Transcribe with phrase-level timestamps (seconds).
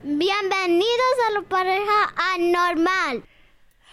[0.00, 3.24] Bienvenidos a la pareja anormal.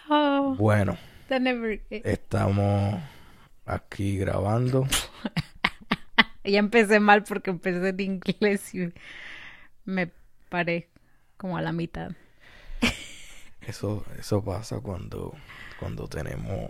[0.09, 0.97] Oh, Bueno,
[1.29, 3.01] never- estamos
[3.65, 4.87] aquí grabando.
[6.47, 8.93] Ya empecé mal porque empecé en inglés y
[9.83, 10.11] me
[10.47, 10.91] paré
[11.37, 12.11] como a la mitad.
[13.61, 15.33] Eso, eso pasa cuando,
[15.79, 16.69] cuando tenemos,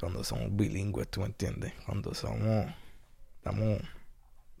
[0.00, 1.72] cuando somos bilingües, ¿tú me entiendes?
[1.84, 2.66] Cuando somos,
[3.36, 3.78] estamos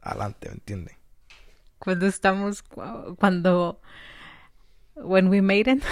[0.00, 0.96] adelante, ¿me entiendes?
[1.78, 3.80] Cuando estamos, cu- cuando,
[4.96, 5.82] when we made it.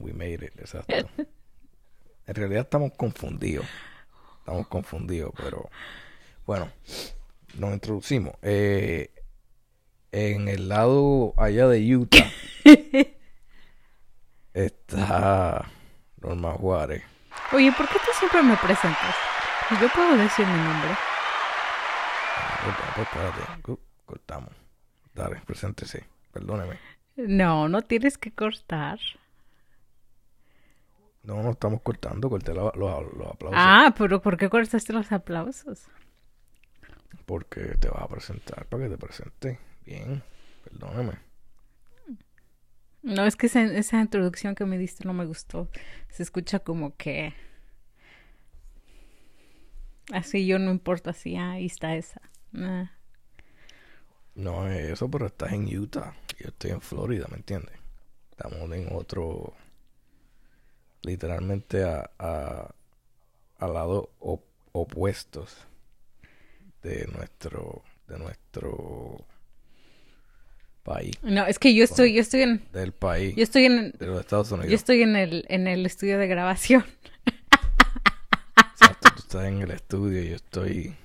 [0.00, 0.94] We made it, exacto.
[2.26, 3.66] En realidad estamos confundidos.
[4.38, 5.68] Estamos confundidos, pero
[6.46, 6.70] bueno,
[7.58, 8.34] nos introducimos.
[8.42, 9.12] Eh,
[10.12, 12.30] en el lado allá de Utah
[14.54, 15.70] está
[16.20, 17.02] Norma Juárez.
[17.52, 19.14] Oye, ¿por qué tú siempre me presentas?
[19.80, 20.90] Yo puedo decir mi nombre.
[22.64, 23.78] Pues, pues, espérate, uh,
[24.10, 24.50] cortamos.
[25.14, 26.04] Dale, preséntese.
[26.32, 26.78] Perdóneme.
[27.16, 28.98] No, no tienes que cortar.
[31.22, 33.52] No, no estamos cortando, corté los, los aplausos.
[33.52, 35.86] Ah, pero ¿por qué cortaste los aplausos?
[37.26, 39.58] Porque te vas a presentar para que te presente.
[39.84, 40.22] Bien,
[40.64, 41.12] perdóneme.
[43.02, 45.68] No, es que esa, esa introducción que me diste no me gustó.
[46.08, 47.34] Se escucha como que...
[50.12, 52.20] Así yo no importa ah, ahí está esa.
[52.54, 52.90] Ah.
[54.40, 56.14] No es eso, pero estás en Utah.
[56.38, 57.74] Yo estoy en Florida, ¿me entiendes?
[58.30, 59.52] Estamos en otro.
[61.02, 62.74] Literalmente a, a,
[63.58, 65.56] a lados op- opuestos
[66.82, 67.82] de nuestro.
[68.08, 69.24] de nuestro
[70.82, 71.12] país.
[71.22, 73.36] No, es que yo estoy, yo estoy en, Del país.
[73.36, 74.72] yo estoy en, de los Estados yo Unidos.
[74.72, 76.84] estoy en el, en el estudio de grabación.
[78.56, 80.96] Exacto, tú estás en el estudio y yo estoy.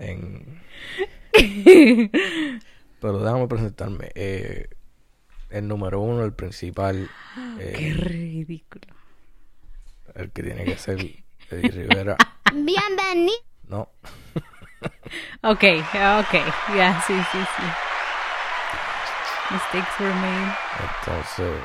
[0.00, 0.60] En.
[3.00, 4.10] Pero déjame presentarme.
[4.14, 4.68] Eh,
[5.50, 7.10] el número uno, el principal,
[7.58, 8.86] eh, Qué ridículo.
[10.14, 10.98] el que tiene que ser
[11.50, 12.16] Eddie Rivera.
[12.52, 13.42] Bienvenidos.
[13.64, 13.88] No,
[15.42, 16.34] Ok, ok,
[16.76, 17.62] ya, sí, sí, sí.
[19.50, 20.54] Mistakes were made.
[21.00, 21.62] entonces.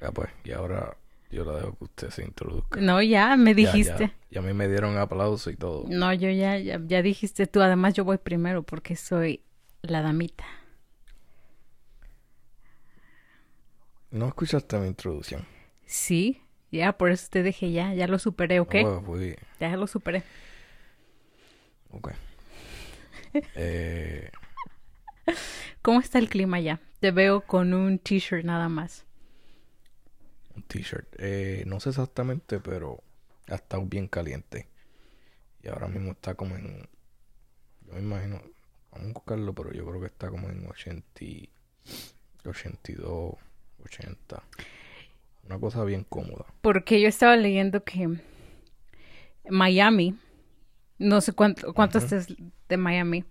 [0.00, 0.96] Ya pues, y ahora
[1.30, 2.80] yo la dejo que usted se introduzca.
[2.80, 4.06] No, ya me dijiste.
[4.06, 5.84] Ya, ya a mí me dieron aplauso y todo.
[5.88, 7.60] No, yo ya, ya, ya dijiste tú.
[7.62, 9.42] Además, yo voy primero porque soy
[9.82, 10.44] la damita.
[14.10, 15.46] No escuchaste mi introducción.
[15.86, 16.42] Sí,
[16.72, 18.74] ya, por eso te dije ya, ya lo superé, ¿ok?
[19.06, 20.22] Pues, Ya lo superé.
[21.90, 22.12] ok.
[23.54, 24.28] Eh,
[25.82, 26.80] ¿Cómo está el clima ya?
[26.98, 29.06] Te veo con un t-shirt nada más.
[30.70, 31.14] T-shirt.
[31.18, 33.02] Eh, no sé exactamente, pero
[33.48, 34.68] ha estado bien caliente.
[35.62, 36.88] Y ahora mismo está como en.
[37.86, 38.40] Yo me imagino.
[38.92, 41.48] Vamos a buscarlo, pero yo creo que está como en 80, y-
[42.44, 43.34] 82,
[43.84, 44.42] 80.
[45.44, 46.46] Una cosa bien cómoda.
[46.60, 48.08] Porque yo estaba leyendo que
[49.48, 50.16] Miami,
[50.98, 52.28] no sé cuánto, cuánto es
[52.68, 53.24] de Miami.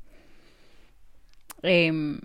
[1.62, 2.20] em,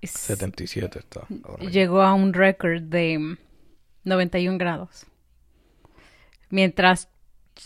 [0.00, 1.20] es- 77 está.
[1.42, 1.70] ahora mismo.
[1.70, 3.36] llegó a un récord de
[4.04, 5.06] 91 grados.
[6.48, 7.08] Mientras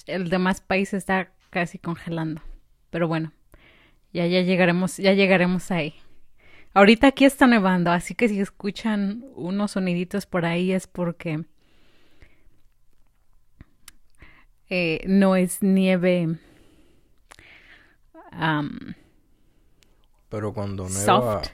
[0.06, 2.42] el demás país está casi congelando.
[2.90, 3.32] Pero bueno,
[4.12, 5.94] ya, ya llegaremos, ya llegaremos ahí.
[6.74, 11.44] Ahorita aquí está nevando, así que si escuchan unos soniditos por ahí es porque
[14.68, 16.36] eh, no es nieve
[20.28, 21.48] Pero cuando soft.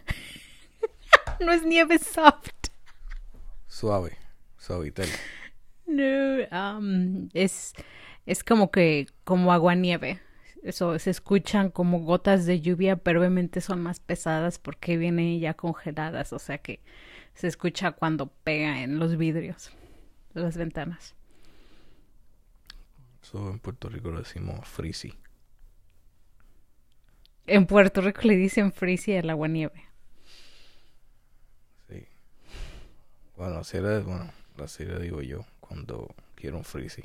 [1.40, 2.70] no es nieve soft.
[3.66, 4.16] suave,
[4.60, 5.08] suavitel.
[5.86, 7.72] No, am, es,
[8.26, 10.20] es como que, como agua nieve.
[10.62, 15.54] Eso, se escuchan como gotas de lluvia, pero obviamente son más pesadas porque vienen ya
[15.54, 16.80] congeladas, o sea que
[17.34, 19.72] se escucha cuando pega en los vidrios
[20.34, 21.14] las ventanas.
[23.22, 25.14] Eso en Puerto Rico lo decimos freezy.
[27.46, 29.82] En Puerto Rico le dicen freezy al agua nieve.
[31.88, 32.06] Sí.
[33.36, 34.30] Bueno, así le, bueno,
[34.62, 37.02] así le digo yo cuando quiero un freezy.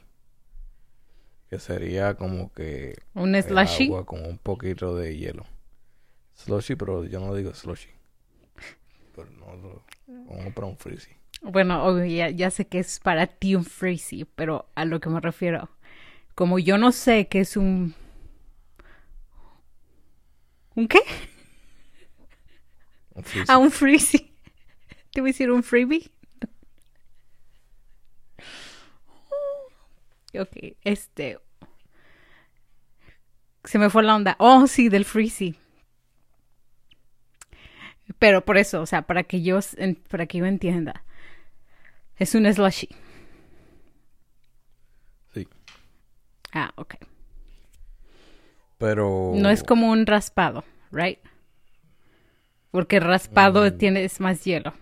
[1.50, 3.86] Que sería como que Un el slushy.
[3.86, 5.46] agua con un poquito de hielo.
[6.36, 7.90] Slushy, pero yo no digo slushy.
[9.16, 11.12] Pero no, lo- vamos para un freezy.
[11.42, 15.10] Bueno, obvio, ya, ya sé que es para ti un freezy, pero a lo que
[15.10, 15.70] me refiero,
[16.34, 17.94] como yo no sé qué es un...
[20.76, 21.00] ¿Un qué?
[23.14, 23.24] Un.
[23.48, 24.32] Ah, un freezy.
[25.14, 26.12] Te voy a decir un freebie.
[30.40, 31.40] Ok, este.
[33.64, 34.36] Se me fue la onda.
[34.40, 35.56] Oh, sí, del freezy.
[38.20, 39.60] Pero por eso, o sea, para que yo,
[40.10, 41.04] para que yo entienda.
[42.18, 42.90] Es un slushy.
[45.34, 45.48] Sí.
[46.54, 46.96] Ah, ok.
[48.78, 49.32] Pero.
[49.36, 51.20] No es como un raspado, right?
[52.72, 53.78] Porque raspado Mm.
[53.78, 54.74] tiene es más hielo.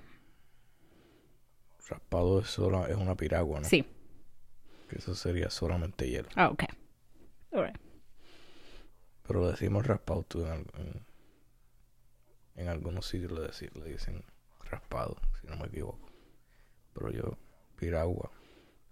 [1.88, 3.66] Raspado es, es una piragua, ¿no?
[3.68, 3.86] Sí.
[4.94, 6.30] Que eso sería solamente hielo.
[6.36, 6.66] Ah, ok.
[9.28, 11.06] Pero decimos raspado tú en, en,
[12.56, 14.24] en algunos sitios le, deci- le dicen
[14.70, 16.10] raspado, si no me equivoco.
[16.94, 17.38] Pero yo,
[17.76, 18.30] piragua,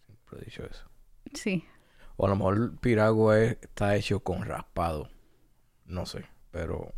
[0.08, 0.86] siempre he dicho eso.
[1.36, 1.64] Sí.
[2.18, 5.08] O a lo mejor piragua es- está hecho con raspado.
[5.86, 6.94] No sé, pero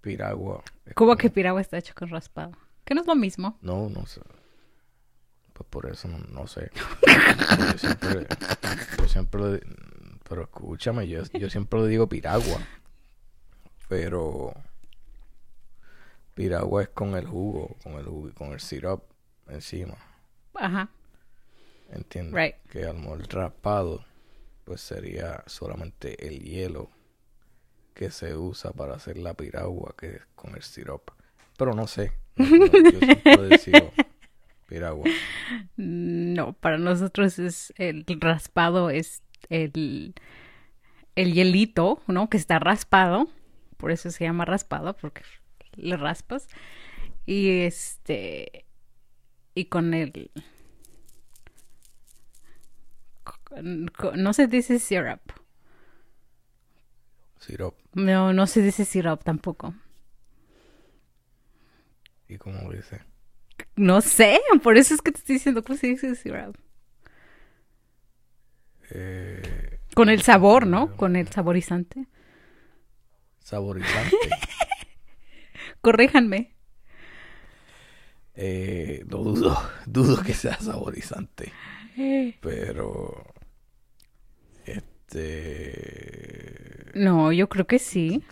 [0.00, 0.62] piragua.
[0.86, 2.52] es ¿Cómo como- que piragua está hecho con raspado?
[2.84, 3.58] Que no es lo mismo.
[3.60, 4.22] No, no sé.
[5.56, 6.70] Pues por eso no, no sé.
[7.72, 8.26] Yo siempre,
[8.98, 9.62] yo siempre le-
[10.28, 12.58] pero escúchame, yo, yo siempre le digo piragua.
[13.88, 14.52] Pero
[16.34, 19.02] piragua es con el jugo, con el jugo, con el syrup
[19.48, 19.96] encima.
[20.54, 20.88] Ajá.
[21.90, 22.34] ¿Entiendes?
[22.34, 22.56] Right.
[22.70, 24.04] Que al mejor raspado,
[24.64, 26.90] pues sería solamente el hielo
[27.94, 31.10] que se usa para hacer la piragua, que es con el syrup.
[31.56, 32.12] Pero no sé.
[32.38, 33.90] No, no, yo siempre decido
[34.66, 35.08] piragua.
[35.76, 40.14] No, para nosotros es el raspado es el,
[41.14, 42.28] el hielito, ¿no?
[42.28, 43.28] Que está raspado.
[43.76, 45.22] Por eso se llama raspado, porque
[45.76, 46.48] le raspas.
[47.26, 48.64] Y este.
[49.54, 50.30] Y con el.
[53.24, 55.20] con- con- no se dice syrup.
[57.38, 57.74] Syrup.
[57.94, 59.74] No, no se dice syrup tampoco.
[62.28, 63.02] ¿Y como lo dice?
[63.76, 66.12] No sé, por eso es que te estoy diciendo cómo se dice.
[68.90, 70.96] Eh, Con el sabor, ¿no?
[70.96, 72.06] Con el saborizante.
[73.38, 74.16] saborizante.
[75.82, 76.56] Corréjanme.
[78.34, 79.56] Eh, lo dudo.
[79.86, 81.52] Dudo que sea saborizante.
[82.40, 83.34] Pero.
[84.64, 86.06] Este.
[86.94, 88.22] No, yo creo que sí.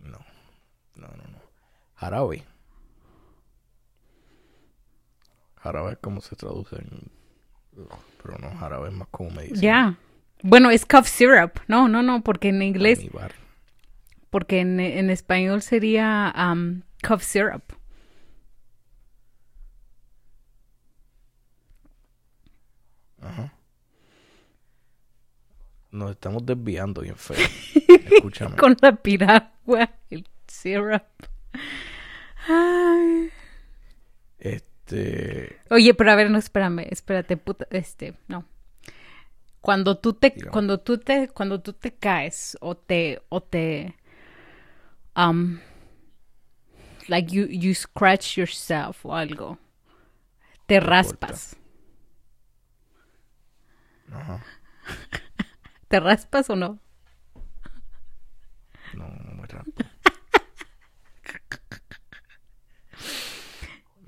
[0.00, 0.18] No.
[0.96, 1.38] No, no, no.
[1.94, 2.44] Jarabe.
[5.64, 7.10] Jarabe es como se traduce en.
[8.22, 9.60] Pero no, jarabe es más como medicina.
[9.62, 9.98] Ya.
[10.42, 11.58] Bueno, es cough syrup.
[11.68, 13.32] No, no, no, porque en inglés, Almíbar.
[14.28, 17.62] porque en, en español sería um, cough syrup.
[23.22, 23.54] Ajá.
[25.92, 27.38] Nos estamos desviando bien feo.
[28.12, 28.56] Escúchame.
[28.56, 31.02] Con la piragua, el syrup.
[32.46, 33.30] Ay.
[34.86, 35.60] Este.
[35.70, 38.44] Oye, pero a ver, no, espérame, espérate, puta, este, no.
[39.60, 43.96] Cuando tú te, cuando tú te, cuando tú te caes o te, o te,
[45.16, 45.58] um,
[47.08, 49.58] like you, you scratch yourself o algo,
[50.66, 51.56] te raspas.
[54.12, 54.44] Ajá.
[55.88, 56.56] ¿Te raspas o?
[56.56, 56.78] No,
[58.92, 59.82] no me raspo.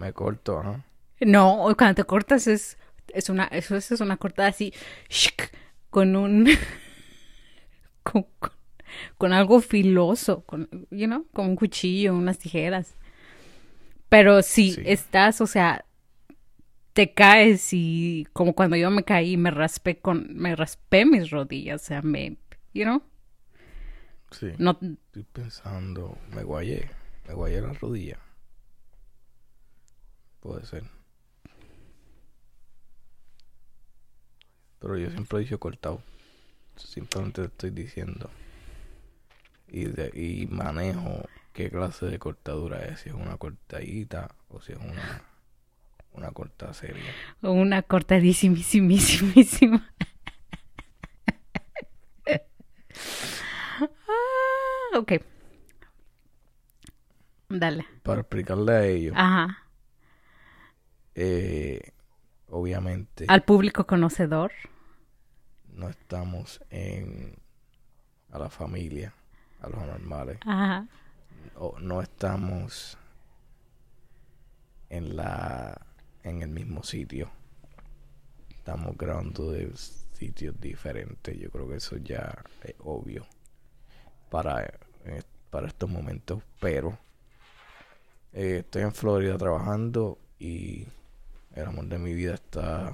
[0.06, 0.84] Me corto, ajá.
[1.20, 4.72] No, cuando te cortas es, es una, eso, es una cortada así,
[5.08, 5.50] shik,
[5.90, 6.46] con un,
[8.04, 8.52] con, con,
[9.18, 12.94] con algo filoso, con, you know, con un cuchillo, unas tijeras.
[14.08, 14.82] Pero si Sí.
[14.86, 15.84] estás, o sea,
[16.92, 21.82] te caes y como cuando yo me caí, me raspé con, me raspé mis rodillas,
[21.82, 22.36] o sea, me,
[22.72, 23.02] you know,
[24.30, 24.52] Sí.
[24.58, 26.16] no, Estoy pensando.
[26.34, 26.90] Me guayé.
[27.26, 28.18] Me guayé la rodilla.
[30.46, 30.84] Puede ser.
[34.78, 36.00] Pero yo siempre he dicho cortado.
[36.76, 38.30] Simplemente te estoy diciendo.
[39.66, 43.00] Y, de, y manejo qué clase de cortadura es.
[43.00, 45.24] Si es una cortadita o si es una,
[46.12, 47.02] una corta seria.
[47.42, 49.92] una cortadísimísimísimísima.
[53.80, 55.12] ah, ok.
[57.48, 57.84] Dale.
[58.04, 59.65] Para explicarle a ellos, Ajá.
[61.16, 61.80] Eh,
[62.50, 64.52] obviamente Al público conocedor.
[65.72, 67.34] no estamos en
[68.30, 69.12] a la familia,
[69.62, 70.38] a los anormales.
[70.44, 70.86] Ajá.
[71.80, 72.98] no estamos
[74.90, 75.80] en la
[76.22, 77.30] en el mismo sitio
[78.50, 79.70] estamos grabando de
[80.12, 83.26] sitios diferentes yo creo que eso ya es obvio
[84.30, 84.64] para
[85.04, 86.98] eh, para estos momentos pero
[88.32, 90.86] eh, estoy en Florida trabajando y
[91.56, 92.92] el amor de mi vida está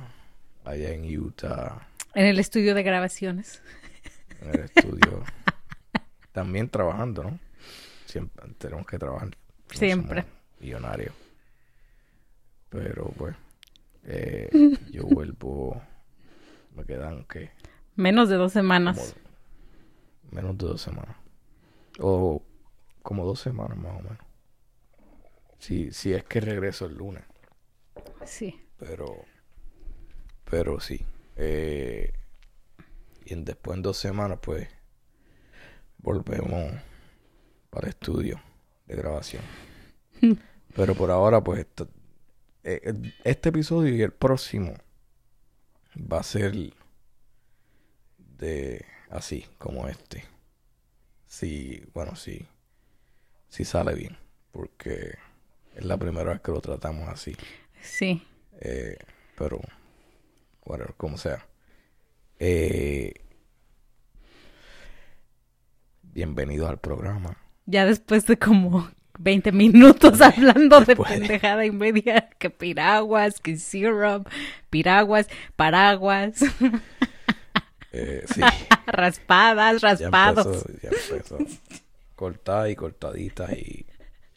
[0.64, 3.62] allá en Utah En el estudio de grabaciones.
[4.40, 5.24] en el estudio
[6.32, 7.38] también trabajando no
[8.06, 9.28] siempre tenemos que trabajar.
[9.28, 9.34] No
[9.78, 10.22] Siempre.
[10.22, 11.14] somos Millonarios.
[12.68, 13.34] Pero pues,
[14.04, 14.50] eh,
[14.90, 15.82] yo vuelvo,
[16.74, 17.50] me quedan que
[17.96, 19.14] Menos de dos como semanas.
[20.30, 21.16] menos de dos semanas.
[21.98, 22.42] O
[23.02, 24.18] como dos semanas más o menos.
[25.58, 27.24] Si, si es que regreso el lunes.
[28.24, 28.60] Sí.
[28.78, 29.24] Pero,
[30.44, 31.04] pero sí.
[31.36, 32.12] Eh,
[33.24, 34.68] y en, después en dos semanas, pues,
[35.98, 36.72] volvemos
[37.70, 38.40] para estudio
[38.86, 39.42] de grabación.
[40.76, 41.88] pero por ahora, pues, esto-
[42.64, 44.74] eh, eh, este episodio y el próximo
[45.96, 46.54] va a ser
[48.18, 50.24] de así, como este.
[51.26, 52.46] Sí, bueno, sí.
[53.48, 54.16] Sí sale bien.
[54.50, 55.16] Porque
[55.74, 57.36] es la primera vez que lo tratamos así.
[57.82, 58.22] Sí.
[58.60, 58.96] Eh,
[59.36, 59.60] pero,
[60.64, 61.46] bueno, como sea.
[62.38, 63.12] Eh,
[66.02, 67.36] bienvenidos al programa.
[67.66, 74.28] Ya después de como 20 minutos hablando de pendejada y media, que piraguas, que syrup,
[74.70, 76.40] piraguas, paraguas,
[77.94, 78.40] Eh, sí,
[78.86, 80.46] raspadas, ya raspados.
[80.46, 81.38] empezó, ya empezó.
[82.16, 83.84] Cortadas y cortaditas y,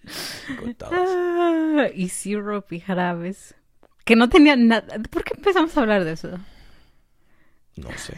[0.91, 3.55] Ah, y syrup y jarabes.
[4.05, 4.99] Que no tenían nada.
[5.09, 6.37] ¿Por qué empezamos a hablar de eso?
[7.75, 8.17] No sé.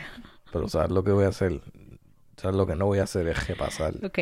[0.52, 1.62] Pero ¿sabes lo que voy a hacer?
[2.36, 3.28] ¿Sabes lo que no voy a hacer?
[3.28, 3.96] Es repasar.
[4.04, 4.20] Ok,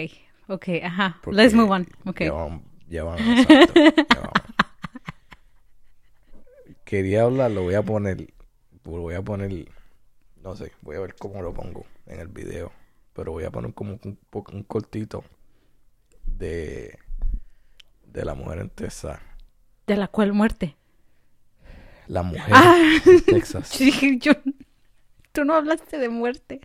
[0.48, 1.20] ok, ajá.
[1.22, 1.88] porque Let's move on.
[2.06, 2.22] Ok.
[2.22, 4.32] Ya vamos, ya vamos, exacto, ya vamos.
[6.86, 8.34] Quería hablar, lo voy a poner,
[8.86, 9.68] lo voy a poner,
[10.42, 12.72] no sé, voy a ver cómo lo pongo en el video,
[13.14, 15.24] pero voy a poner como un, un cortito
[16.26, 17.00] de,
[18.16, 19.20] de la mujer en Texas.
[19.86, 20.76] ¿De la cual muerte?
[22.08, 22.78] La mujer Ah.
[23.06, 24.32] en Texas, Sí, yo...
[25.32, 26.62] Tú no hablaste de muerte.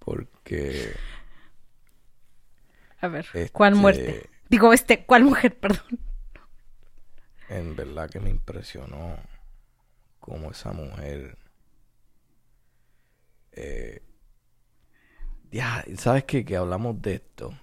[0.00, 0.92] porque
[3.00, 4.30] A ver, ¿cuál Este- muerte?
[4.48, 5.56] Digo, este, ¿cuál mujer?
[5.60, 6.00] Perdón.
[7.48, 9.16] en verdad que me impresionó
[10.18, 11.38] cómo esa mujer
[13.52, 14.02] eh,
[15.50, 16.44] ya sabes qué?
[16.44, 17.54] que hablamos de esto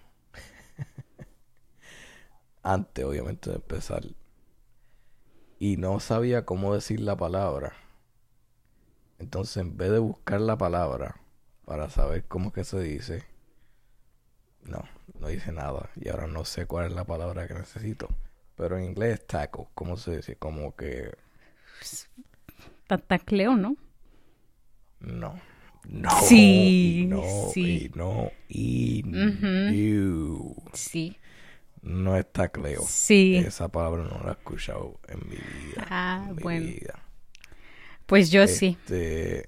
[2.65, 4.03] antes obviamente de empezar
[5.59, 7.73] y no sabía cómo decir la palabra
[9.19, 11.21] entonces en vez de buscar la palabra
[11.65, 13.23] para saber cómo que se dice
[14.63, 14.83] no
[15.19, 18.09] no hice nada y ahora no sé cuál es la palabra que necesito
[18.55, 21.13] pero en inglés es taco cómo se dice como que
[22.87, 23.77] Tatacleo, ¿no?
[24.99, 25.39] no
[25.87, 27.85] no Sí, y no sí.
[27.85, 30.55] y no y no.
[30.73, 31.17] Sí.
[31.85, 33.35] No es tacleo Sí.
[33.37, 36.65] esa palabra no la he escuchado en mi vida Ah, en mi bueno.
[36.65, 36.99] vida.
[38.05, 38.77] Pues yo sí.
[38.83, 39.45] Este,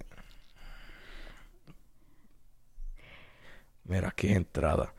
[3.85, 4.93] Mira, aquí es entrada.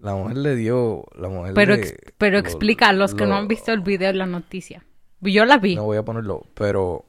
[0.00, 1.04] La mujer le dio.
[1.16, 3.80] La mujer Pero, le- ex- pero lo- explica a los que no han visto el
[3.80, 4.84] video de la noticia.
[5.20, 5.74] Yo la vi.
[5.74, 7.04] No voy a ponerlo, pero.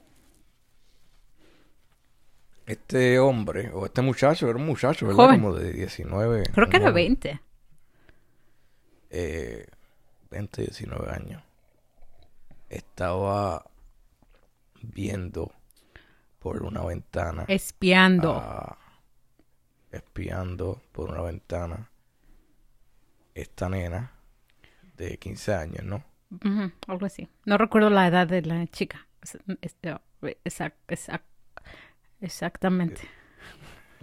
[2.66, 5.24] Este hombre, o este muchacho, era un muchacho, ¿verdad?
[5.26, 5.40] Joven.
[5.40, 6.42] Como de 19.
[6.52, 7.40] Creo que era joven, 20.
[9.18, 9.66] Eh,
[10.30, 11.42] 20, 19 años.
[12.68, 13.64] Estaba
[14.82, 15.52] viendo
[16.38, 17.44] por una ventana.
[17.48, 18.34] Espiando.
[18.34, 18.78] a-
[19.90, 21.88] espiando por una ventana
[23.34, 24.12] esta nena
[24.96, 26.04] de 15 años, ¿no?
[26.88, 27.28] Algo así.
[27.46, 29.06] No recuerdo la edad de la chica.
[29.22, 31.22] Exact- exact-
[32.20, 33.02] exactamente.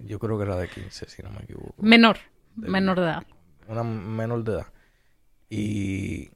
[0.06, 1.76] Yo creo que era de 15, si no me equivoco.
[1.78, 2.18] Menor.
[2.56, 3.24] Menor de edad.
[3.68, 4.68] Una menor de edad.
[5.54, 6.32] Y...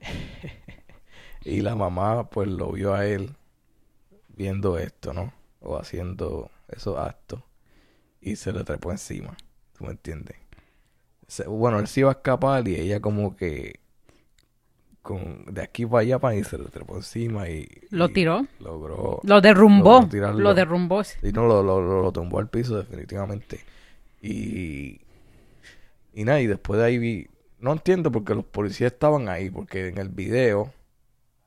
[1.44, 3.34] y la mamá pues lo vio a él
[4.28, 5.32] viendo esto, ¿no?
[5.60, 7.40] O haciendo esos actos.
[8.20, 9.36] Y se le trepó encima.
[9.76, 10.36] ¿Tú me entiendes?
[11.26, 13.80] Se- bueno, él se iba a escapar y ella como que...
[15.02, 17.68] Con, de aquí para allá para y se le trepó encima y...
[17.90, 18.46] ¿Lo y tiró?
[18.60, 19.20] Logró...
[19.24, 20.00] Lo derrumbó.
[20.02, 20.32] logró.
[20.32, 21.02] Lo derrumbó.
[21.22, 23.60] Y no, lo, lo, lo, lo tumbó al piso definitivamente.
[24.22, 25.00] Y...
[26.14, 27.28] Y nada, y después de ahí vi...
[27.58, 30.72] No entiendo porque los policías estaban ahí, porque en el video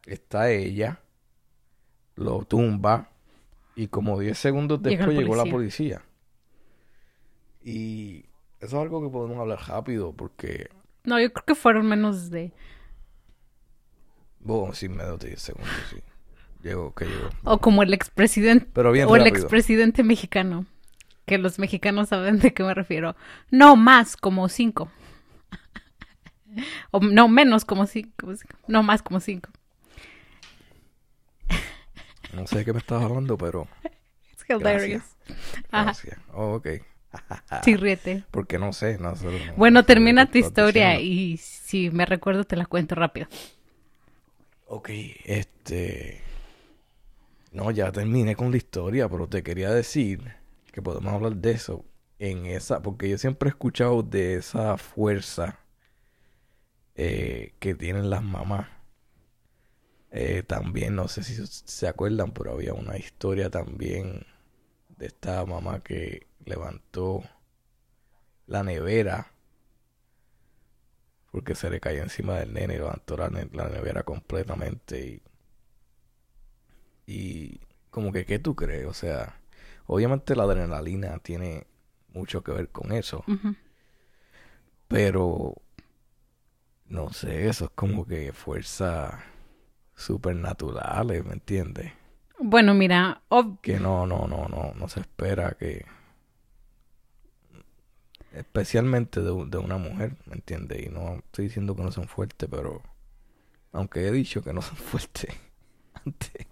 [0.05, 0.99] está ella,
[2.15, 3.09] lo tumba,
[3.75, 6.01] y como 10 segundos el después llegó la policía.
[7.63, 8.25] Y
[8.59, 10.69] eso es algo que podemos hablar rápido, porque...
[11.03, 12.51] No, yo creo que fueron menos de...
[14.39, 15.97] Bueno, sí, menos de 10 segundos, sí.
[16.63, 17.29] Llegó, que llegó.
[17.43, 18.67] O como el expresidente.
[18.73, 19.37] Pero bien o el rápido.
[19.37, 20.65] expresidente mexicano.
[21.27, 23.17] Que los mexicanos saben de qué me refiero.
[23.51, 24.89] No más, como cinco.
[26.91, 28.33] o no menos, como cinco.
[28.67, 29.49] No más, como cinco.
[32.33, 33.67] No sé de qué me estabas hablando, pero...
[34.31, 35.03] It's hilarious.
[35.71, 35.83] Ajá.
[35.83, 36.19] Gracias.
[36.33, 36.67] Oh, ok.
[37.63, 38.23] Sí, ríete.
[38.31, 39.13] Porque no sé, no
[39.57, 41.13] Bueno, no termina tu historia diciendo.
[41.13, 43.27] y si me recuerdo te la cuento rápido.
[44.67, 44.89] Ok,
[45.25, 46.21] este...
[47.51, 50.37] No, ya terminé con la historia, pero te quería decir
[50.77, 51.85] que podemos hablar de eso
[52.19, 55.59] en esa, porque yo siempre he escuchado de esa fuerza
[56.95, 58.67] eh, que tienen las mamás.
[60.11, 64.25] Eh, también, no sé si se acuerdan, pero había una historia también
[64.97, 67.23] de esta mamá que levantó
[68.47, 69.31] la nevera
[71.31, 75.21] porque se le cayó encima del nene y levantó la, ne- la nevera completamente y,
[77.05, 78.85] y como que, ¿qué tú crees?
[78.85, 79.36] O sea,
[79.87, 81.67] obviamente la adrenalina tiene
[82.09, 83.23] mucho que ver con eso,
[84.87, 85.55] pero
[86.85, 89.19] no sé, eso es como que fuerza
[89.95, 91.91] supernaturales, ¿me entiendes?
[92.39, 93.23] Bueno, mira,
[93.61, 95.85] Que no, no, no, no, no se espera que
[98.33, 100.85] especialmente de, de una mujer, ¿me entiendes?
[100.85, 102.81] Y no estoy diciendo que no son fuertes, pero
[103.71, 105.33] aunque he dicho que no son fuertes
[106.05, 106.45] antes,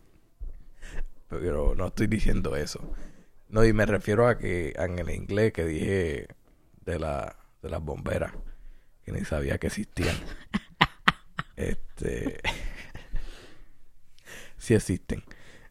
[1.30, 2.80] pero no estoy diciendo eso.
[3.50, 6.28] No, y me refiero a que en el inglés que dije
[6.86, 8.34] de la de las bomberas,
[9.04, 10.16] que ni sabía que existían.
[11.58, 12.42] Este
[14.58, 15.24] sí existen,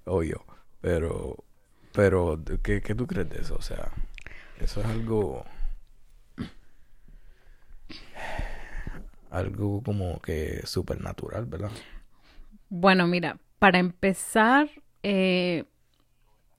[0.07, 0.43] obvio,
[0.81, 1.37] pero
[1.93, 3.57] pero ¿qué, qué tú crees de eso?
[3.57, 3.93] O sea,
[4.61, 5.45] eso es algo
[9.31, 11.71] algo como que supernatural, ¿verdad?
[12.71, 14.71] bueno, mira, para empezar,
[15.03, 15.65] eh,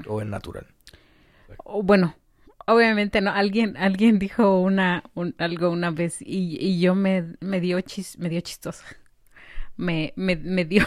[0.07, 0.67] O es natural.
[1.63, 2.15] O- bueno,
[2.67, 7.59] obviamente no, alguien, alguien dijo una, un- algo una vez y, y yo me, me
[7.61, 8.83] dio chis, me dio chistoso.
[9.77, 10.85] Me, me, me dio,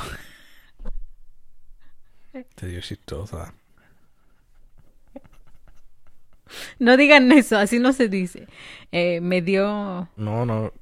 [2.55, 3.53] Te dio chistosa.
[6.79, 8.47] no digan eso, así no se dice.
[8.93, 10.73] Eh, me dio, No, no,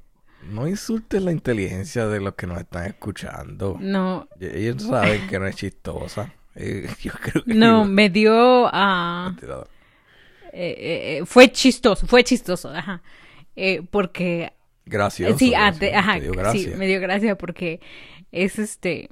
[0.51, 3.77] no insultes la inteligencia de los que nos están escuchando.
[3.81, 6.33] no, Ellos saben que no es chistosa.
[6.57, 9.35] Eh, Yo creo que no, me dio a...
[10.53, 13.03] Eh, eh, fue chistoso, fue chistoso, ajá.
[13.91, 14.53] Porque
[14.85, 15.39] Gracioso.
[15.39, 17.81] sí, gracioso, ajá, sí, me dio gracia porque
[18.33, 19.11] es este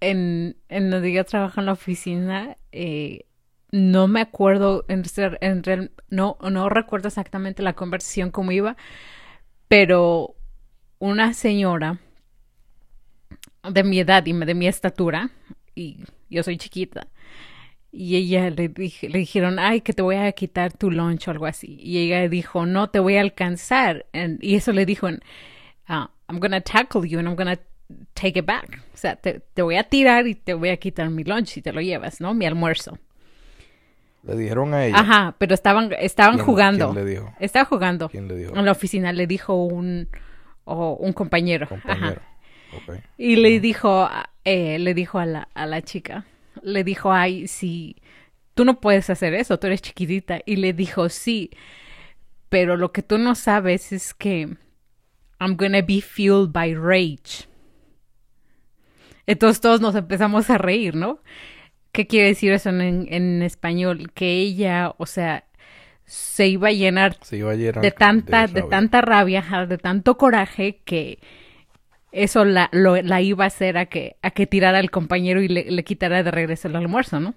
[0.00, 2.56] en, en donde yo trabajo en la oficina,
[3.72, 5.02] no me acuerdo, en,
[5.40, 8.76] en real- no, no recuerdo exactamente la conversación cómo iba,
[9.68, 10.34] pero
[10.98, 11.98] una señora
[13.68, 15.30] de mi edad y de mi estatura,
[15.76, 17.06] y yo soy chiquita,
[17.92, 21.30] y ella le, dije- le dijeron, ay, que te voy a quitar tu lunch o
[21.30, 21.78] algo así.
[21.80, 24.06] Y ella dijo, no, te voy a alcanzar.
[24.12, 25.06] And- y eso le dijo,
[25.86, 27.58] ah, I'm gonna tackle you and I'm gonna
[28.14, 28.82] take it back.
[28.92, 31.62] O sea, te, te voy a tirar y te voy a quitar mi lunch si
[31.62, 32.34] te lo llevas, ¿no?
[32.34, 32.98] Mi almuerzo.
[34.24, 34.98] Le dijeron a ella.
[34.98, 36.92] Ajá, pero estaban, estaban ¿Quién- jugando.
[36.92, 37.32] quién le dijo?
[37.38, 38.08] Estaba jugando.
[38.08, 38.56] ¿Quién le dijo?
[38.56, 40.08] En la oficina le dijo un,
[40.64, 41.68] o un compañero.
[41.84, 42.16] Ajá.
[43.18, 44.08] Y le dijo,
[44.44, 46.24] eh, le dijo a la, a la chica,
[46.62, 47.96] le dijo, ay, si
[48.54, 50.40] tú no puedes hacer eso, tú eres chiquitita.
[50.46, 51.50] Y le dijo, sí,
[52.48, 54.56] pero lo que tú no sabes es que
[55.40, 57.46] I'm gonna be fueled by rage.
[59.26, 61.20] Entonces todos nos empezamos a reír, ¿no?
[61.92, 64.12] ¿Qué quiere decir eso en, en español?
[64.12, 65.44] Que ella, o sea,
[66.04, 70.16] se iba a llenar Se iba a llenar de tanta, de tanta rabia, de tanto
[70.16, 71.18] coraje que
[72.12, 75.48] eso la, lo- la iba a hacer a que, a que tirara al compañero y
[75.48, 77.34] le, le quitara de regreso el almuerzo, ¿no?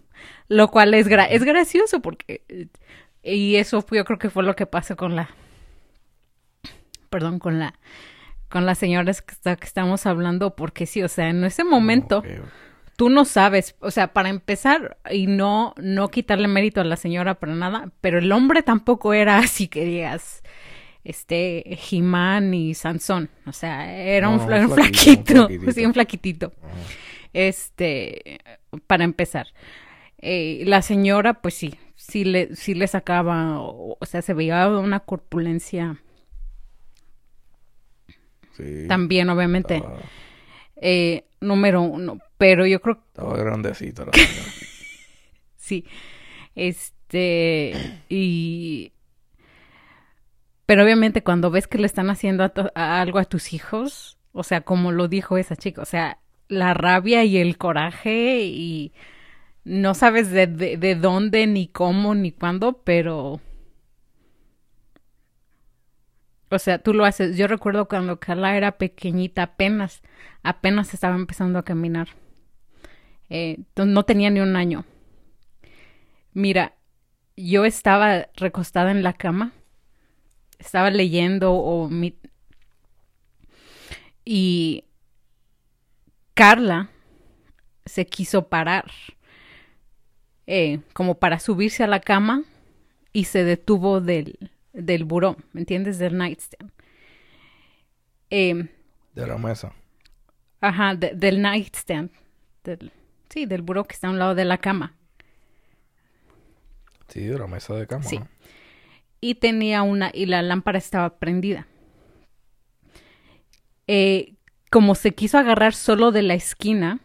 [0.48, 2.68] Lo cual es, gra- es gracioso porque, eh,
[3.24, 5.30] y eso fue- yo creo que fue lo que pasó con la,
[7.10, 7.74] perdón, con la,
[8.50, 12.22] con las señoras que, está- que estamos hablando, porque sí, o sea, en ese momento
[12.96, 17.36] tú no sabes, o sea, para empezar, y no, no quitarle mérito a la señora
[17.40, 20.44] para nada, pero el hombre tampoco era así que digas,
[21.10, 25.72] este, Jimán y Sansón, o sea, era No, un, fla- flaquito, un flaquito, flaquitito.
[25.72, 26.54] sí, un flaquitito.
[27.34, 28.40] Este,
[28.88, 29.48] para empezar.
[30.20, 34.68] Eh, la señora, pues sí, sí le, sí le sacaba, o, o sea, se veía
[34.70, 35.98] una corpulencia
[38.58, 38.86] Sí.
[38.88, 40.00] también, obviamente, Estaba,
[40.82, 44.06] eh, número uno, pero yo creo estaba grandecito.
[44.06, 44.52] la señora.
[45.58, 45.86] Sí.
[46.56, 47.74] Este,
[48.10, 48.92] y...
[50.70, 54.92] Pero obviamente cuando ves que le están haciendo algo a tus hijos, o sea, como
[54.92, 58.94] lo dijo esa chica, o sea, la rabia y el coraje y
[59.64, 63.42] no sabes de, de, de dónde, ni cómo, ni cuándo, pero...
[66.52, 67.36] O sea, tú lo haces.
[67.36, 70.04] Yo recuerdo cuando Carla era pequeñita, apenas,
[70.44, 72.10] apenas estaba empezando a caminar.
[73.32, 74.86] Eh, no tenía ni un año.
[76.34, 76.76] Mira,
[77.36, 79.54] yo estaba recostada en la cama,
[80.60, 82.16] estaba leyendo o mi...
[84.26, 84.84] y
[86.34, 86.90] Carla
[87.86, 88.92] se quiso parar
[90.48, 92.44] eh, como para subirse a la cama
[93.14, 95.98] y se detuvo del, del buró, ¿me entiendes?
[95.98, 96.72] Del nightstand.
[98.30, 98.68] Eh,
[99.16, 99.74] De la mesa.
[100.62, 102.12] Ajá, de- del nightstand.
[102.64, 102.92] Del,
[103.30, 104.96] sí, del buró que está a un lado de la cama.
[107.08, 108.04] Sí, de la mesa de cama.
[108.04, 108.20] Sí.
[108.20, 108.28] ¿no?
[109.22, 111.68] Y tenía una, y la lámpara estaba prendida.
[113.88, 114.36] Eh,
[114.70, 117.00] como se quiso agarrar solo de la esquina,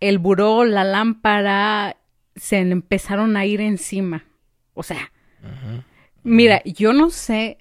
[0.00, 1.96] el buró, la lámpara,
[2.36, 4.24] se empezaron a ir encima.
[4.74, 5.12] O sea.
[6.22, 7.58] Mira, yo no sé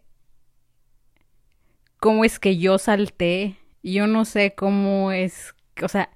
[1.99, 6.09] cómo es que yo salté, yo no sé cómo es, o sea,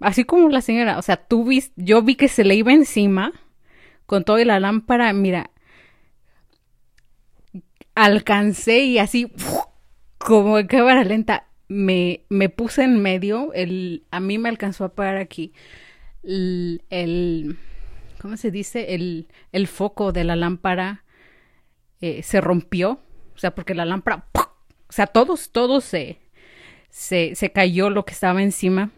[0.00, 3.32] así como la señora, o sea, tú viste, yo vi que se le iba encima
[4.12, 5.50] con todo y la lámpara, mira,
[7.94, 9.32] alcancé y así,
[10.18, 14.94] como en cámara lenta, me, me puse en medio, el, a mí me alcanzó a
[14.94, 15.54] parar aquí
[16.22, 17.56] el,
[18.20, 18.94] ¿cómo se dice?
[18.94, 21.04] El, el foco de la lámpara
[22.02, 23.00] eh, se rompió,
[23.34, 26.18] o sea, porque la lámpara, o sea, todos, todos se,
[26.90, 28.90] se, se cayó lo que estaba encima.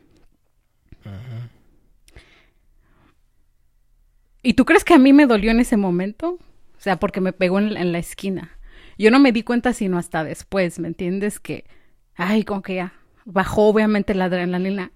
[4.45, 6.39] ¿Y tú crees que a mí me dolió en ese momento?
[6.77, 8.57] O sea, porque me pegó en, en la esquina.
[8.99, 11.41] Yo no me di cuenta sino hasta después, ¿me entiendes?
[11.41, 11.65] Que,
[12.15, 12.93] ay, como que ya
[13.25, 14.93] bajó obviamente la adrenalina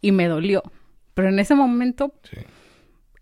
[0.00, 0.62] y me dolió.
[1.14, 2.38] Pero en ese momento Sí.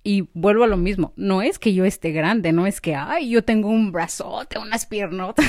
[0.04, 3.30] y vuelvo a lo mismo, no es que yo esté grande, no es que, ay,
[3.30, 5.46] yo tengo un brazote, unas piernotas.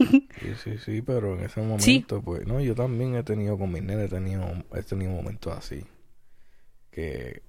[0.00, 0.26] Sí,
[0.64, 4.06] sí, sí, pero en ese momento, pues, no, yo también he tenido con mis nenes,
[4.06, 4.42] he tenido,
[4.74, 5.84] he tenido momentos así.
[6.90, 7.42] Que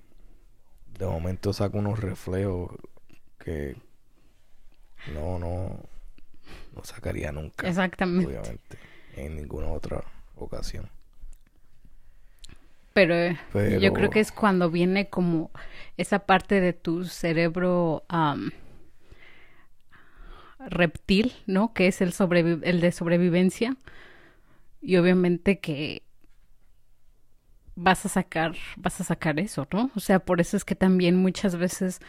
[0.97, 2.71] de momento saco unos reflejos
[3.39, 3.75] que
[5.13, 5.79] no, no,
[6.75, 7.67] no sacaría nunca.
[7.67, 8.27] Exactamente.
[8.27, 8.77] Obviamente,
[9.15, 10.03] en ninguna otra
[10.35, 10.89] ocasión.
[12.93, 13.37] Pero, eh,
[13.79, 15.49] yo creo que es cuando viene como
[15.95, 18.03] esa parte de tu cerebro
[20.59, 21.73] reptil, ¿no?
[21.73, 22.13] Que es el,
[22.63, 23.77] el de sobrevivencia.
[24.81, 26.03] Y obviamente que
[27.81, 29.91] vas a sacar, vas a sacar eso, ¿no?
[29.95, 31.99] O sea, por eso es que también muchas veces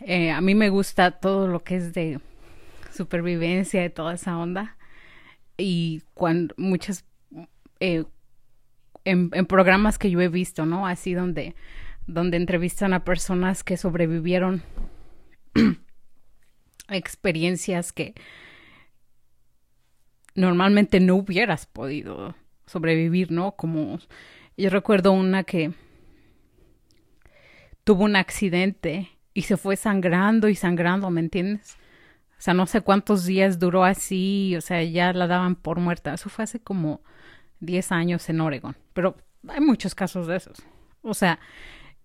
[0.00, 2.20] eh, a mí me gusta todo lo que es de
[2.92, 4.76] supervivencia y toda esa onda.
[5.56, 7.04] Y cuando muchas
[7.80, 8.04] eh,
[9.04, 10.86] en, en programas que yo he visto, ¿no?
[10.86, 11.54] Así donde,
[12.06, 14.62] donde entrevistan a personas que sobrevivieron
[16.88, 18.14] experiencias que
[20.34, 22.34] normalmente no hubieras podido
[22.72, 23.52] sobrevivir, ¿no?
[23.52, 23.98] Como
[24.56, 25.72] yo recuerdo una que
[27.84, 31.76] tuvo un accidente y se fue sangrando y sangrando, ¿me entiendes?
[32.38, 36.14] O sea, no sé cuántos días duró así, o sea, ya la daban por muerta.
[36.14, 37.02] Eso fue hace como
[37.60, 39.16] 10 años en Oregon, pero
[39.48, 40.58] hay muchos casos de esos.
[41.02, 41.38] O sea,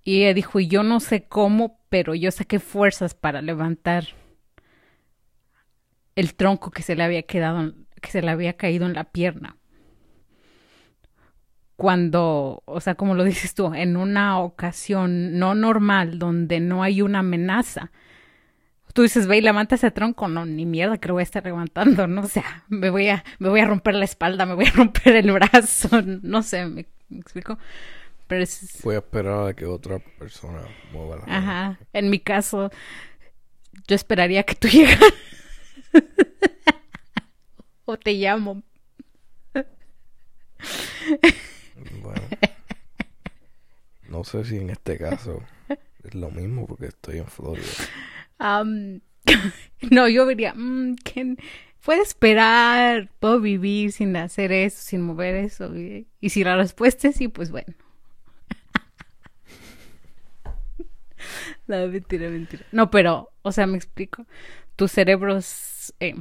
[0.04, 4.08] y ella dijo, y yo no sé cómo, pero yo saqué fuerzas para levantar
[6.16, 9.57] el tronco que se le había quedado, que se le había caído en la pierna.
[11.78, 17.02] Cuando, o sea, como lo dices tú, en una ocasión no normal, donde no hay
[17.02, 17.92] una amenaza,
[18.94, 21.44] tú dices, ve y levanta ese tronco, no, ni mierda que lo voy a estar
[21.46, 24.66] levantando, no, o sea, me voy a, me voy a romper la espalda, me voy
[24.66, 27.60] a romper el brazo, no sé, me, me explico,
[28.26, 31.38] pero es, Voy a esperar a que otra persona mueva la mano.
[31.38, 32.72] ajá, en mi caso,
[33.88, 35.14] yo esperaría que tú llegaras,
[37.86, 38.64] o te llamo,
[44.10, 45.44] No sé si en este caso
[46.04, 47.66] es lo mismo porque estoy en Florida.
[49.92, 51.38] No, yo diría, mm, ¿quién
[51.84, 53.10] puede esperar?
[53.20, 55.76] Puedo vivir sin hacer eso, sin mover eso.
[55.78, 57.74] Y, y si la respuesta es sí, pues bueno.
[61.68, 62.66] no, mentira, mentira.
[62.72, 64.26] No, pero, o sea, me explico.
[64.76, 65.94] Tu cerebro es...
[66.00, 66.16] eh,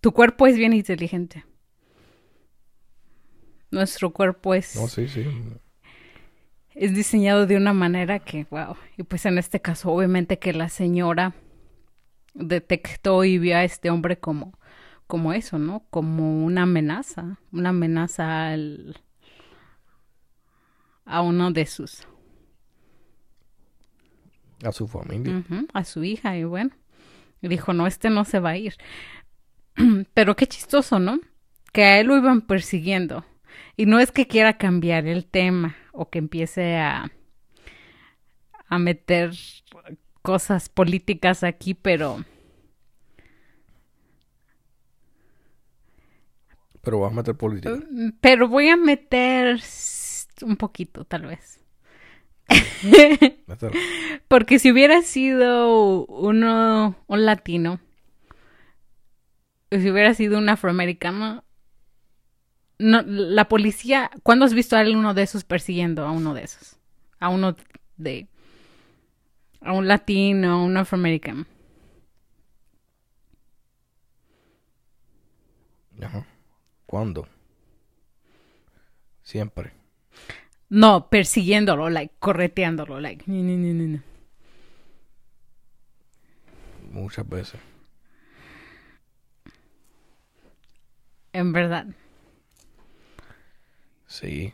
[0.00, 1.44] tu cuerpo es bien inteligente.
[3.72, 5.26] Nuestro cuerpo es No, sí, sí.
[6.74, 8.76] es diseñado de una manera que, wow.
[8.96, 11.34] Y pues en este caso, obviamente que la señora
[12.34, 14.58] detectó y vio a este hombre como,
[15.06, 15.84] como eso, ¿no?
[15.90, 19.00] Como una amenaza, una amenaza al,
[21.04, 22.06] a uno de sus,
[24.64, 25.42] A su familia.
[25.72, 26.70] a su hija y bueno,
[27.40, 28.76] y dijo, no, este no se va a ir.
[30.14, 31.18] Pero qué chistoso, ¿no?
[31.72, 33.24] Que a él lo iban persiguiendo.
[33.76, 37.10] Y no es que quiera cambiar el tema o que empiece a,
[38.68, 39.32] a meter
[40.22, 42.24] cosas políticas aquí, pero
[46.82, 47.78] Pero vas a meter política.
[48.20, 49.60] pero voy a meter
[50.42, 51.60] un poquito, tal vez.
[54.28, 57.80] Porque si hubiera sido uno, un latino,
[59.70, 61.44] si hubiera sido un afroamericano,
[62.82, 66.76] no, la policía, ¿cuándo has visto a uno de esos persiguiendo a uno de esos?
[67.18, 67.56] A uno
[67.96, 68.26] de,
[69.60, 71.46] a un latino, a un afroamericano.
[76.86, 77.26] ¿Cuándo?
[79.22, 79.72] Siempre.
[80.68, 84.00] No, persiguiéndolo, like, correteándolo, like, ni, ni, ni, ni, ni.
[86.90, 87.60] Muchas veces.
[91.32, 91.86] En verdad.
[94.12, 94.52] Sí.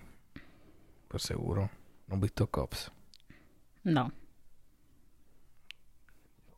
[1.09, 1.69] Pues seguro.
[2.07, 2.93] ¿No has visto Cops?
[3.83, 4.13] No.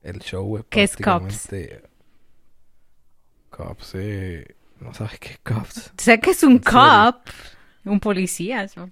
[0.03, 1.49] El show es ¿Qué es Cops?
[3.49, 4.45] Cops es...
[4.81, 5.93] ¿No sabes qué es Cops?
[5.97, 7.27] Sé que es un cop,
[7.87, 8.65] un policía.
[8.65, 8.91] eso.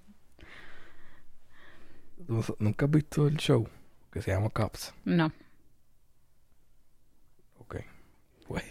[2.26, 3.68] ¿Tú ¿Nunca has visto el show?
[4.10, 4.94] Que se llama Cops.
[5.04, 5.30] No.
[7.58, 7.76] Ok.
[8.48, 8.64] Pues...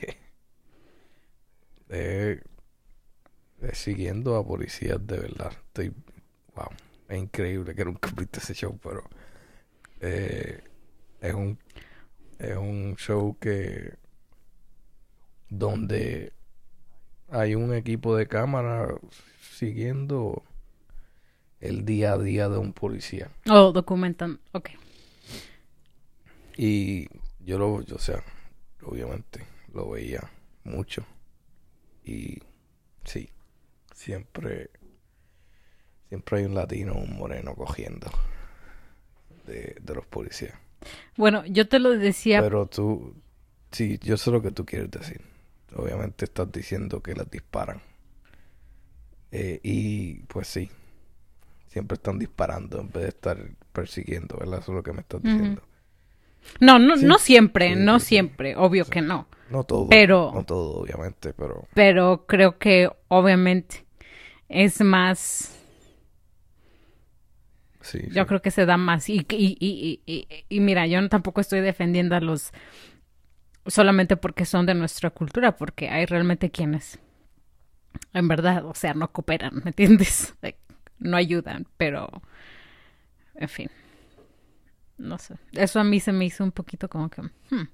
[1.89, 2.41] eh,
[3.73, 5.51] siguiendo a policías de verdad.
[5.67, 5.93] Estoy...
[6.55, 6.69] Wow.
[7.09, 9.03] Es increíble que nunca viste ese show, pero...
[10.01, 10.63] eh,
[11.21, 11.59] es un...
[12.39, 13.93] Es un show que...
[15.49, 16.33] Donde...
[17.29, 18.87] Hay un equipo de cámara
[19.41, 20.43] siguiendo
[21.59, 23.29] el día a día de un policía.
[23.49, 24.39] Oh, documentan.
[24.53, 24.69] Ok.
[26.55, 27.07] Y
[27.39, 28.23] yo lo, yo, o sea,
[28.83, 30.29] obviamente lo veía
[30.63, 31.05] mucho.
[32.03, 32.39] Y
[33.03, 33.29] sí,
[33.97, 34.69] siempre,
[36.07, 38.07] siempre hay un latino o un moreno cogiendo
[39.47, 40.53] de, de los policías.
[41.15, 42.41] Bueno, yo te lo decía.
[42.41, 43.15] Pero tú,
[43.71, 45.21] sí, yo sé lo que tú quieres decir.
[45.75, 47.81] Obviamente estás diciendo que las disparan.
[49.31, 50.69] Eh, y pues sí,
[51.67, 53.37] siempre están disparando en vez de estar
[53.73, 54.59] persiguiendo, ¿verdad?
[54.59, 55.63] Eso es lo que me estás diciendo.
[56.61, 57.05] no, no, sí.
[57.05, 58.05] no siempre, Sí, no sí.
[58.05, 59.27] siempre, obvio que no.
[59.49, 63.85] No todo, Pero- no todo, obviamente, pero Pero creo que obviamente
[64.49, 65.53] es más.
[67.81, 67.99] sí.
[68.11, 68.27] Yo sí.
[68.27, 69.09] creo que se da más.
[69.09, 72.51] Y, y, y, y, y- y mira, yo tampoco estoy defendiendo a los.
[73.65, 76.99] solamente porque son de nuestra cultura, porque hay realmente quienes.
[78.13, 80.35] En verdad, o sea, no cooperan, ¿me entiendes?
[80.41, 80.59] Like,
[80.99, 82.09] no ayudan, pero.
[83.35, 83.69] En fin.
[84.97, 85.35] No sé.
[85.53, 87.21] Eso a mí se me hizo un poquito como que.
[87.21, 87.67] hmm.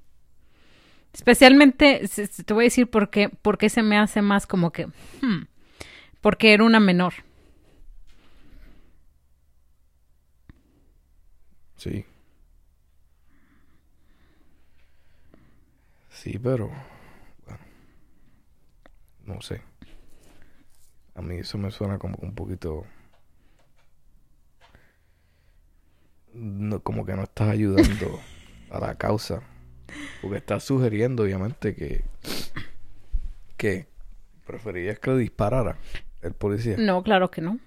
[1.14, 2.10] Especialmente,
[2.46, 4.88] te voy a decir por qué, por qué se me hace más como que.
[5.22, 5.44] hmm.
[6.24, 7.16] Porque era una menor.
[11.76, 12.06] Sí.
[16.10, 16.72] Sí, pero
[17.46, 17.60] bueno,
[19.26, 19.62] no sé.
[21.16, 22.86] A mí eso me suena como un poquito
[26.34, 28.22] no, como que no estás ayudando
[28.72, 29.42] a la causa,
[30.22, 32.06] porque estás sugiriendo obviamente que
[33.58, 33.88] que
[34.46, 35.78] preferirías que le disparara
[36.24, 36.78] el policía.
[36.78, 37.60] No, claro que no.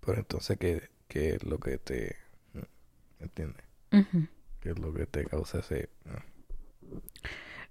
[0.00, 2.16] Pero entonces qué qué es lo que te
[3.20, 3.64] ¿entiendes?
[3.92, 4.26] Ujú.
[4.60, 6.96] ¿Qué es lo que te causa ese mm,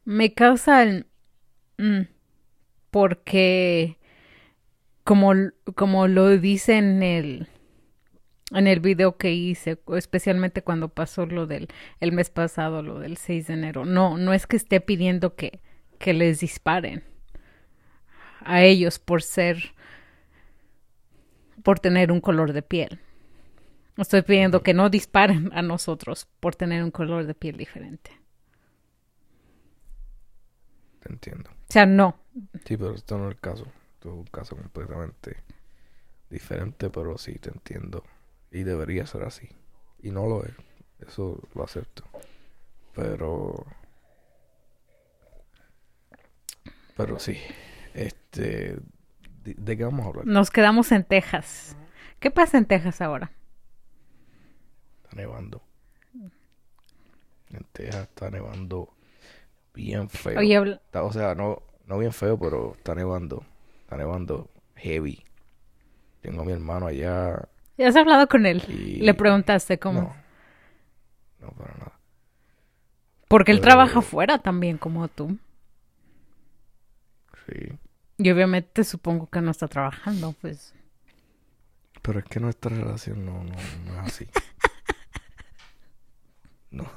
[0.06, 1.08] Me causa el...
[1.78, 2.02] mm,
[2.90, 3.98] porque
[5.04, 5.34] como,
[5.76, 7.48] como lo dice en el
[8.54, 11.70] en el video que hice, especialmente cuando pasó lo del
[12.02, 13.86] el mes pasado, lo del 6 de enero.
[13.86, 15.62] No, no es que esté pidiendo que,
[16.02, 17.04] que les disparen
[18.42, 19.74] a ellos por ser
[21.64, 23.00] por tener un color de piel.
[23.98, 28.12] Estoy pidiendo que no disparen a nosotros por tener un color de piel diferente.
[31.02, 31.50] Te entiendo.
[31.52, 32.22] O sea, no,
[32.66, 33.66] Sí, pero esto no es el caso.
[33.94, 35.38] Esto es un caso completamente
[36.30, 38.04] diferente, pero sí te entiendo.
[38.52, 39.50] Y debería ser así.
[40.02, 40.54] Y no lo es.
[41.00, 42.04] Eso lo acepto.
[42.96, 43.66] Pero...
[47.06, 47.38] Pero sí.
[47.94, 48.78] Este...
[49.44, 50.26] ¿De, de qué vamos a hablar?
[50.26, 51.76] Nos quedamos en Texas.
[52.20, 53.32] ¿Qué pasa en Texas ahora?
[55.04, 55.62] Está nevando.
[57.50, 58.90] En Texas está nevando
[59.74, 60.40] bien feo.
[60.40, 63.44] Oye, habla- Está- o sea, no, no bien feo, pero está nevando.
[63.84, 65.24] Está nevando heavy.
[66.22, 67.48] Tengo a mi hermano allá.
[67.78, 68.64] ¿ya has hablado con él?
[68.70, 70.02] Y- Le preguntaste cómo.
[70.02, 70.16] No.
[71.48, 71.92] No, para nada.
[73.28, 75.38] Porque él trabaja afuera también, como tú.
[77.52, 77.78] Sí.
[78.18, 80.74] Y obviamente supongo que no está trabajando, pues.
[82.02, 84.28] Pero es que nuestra relación no, no, no es así.
[86.72, 86.90] No.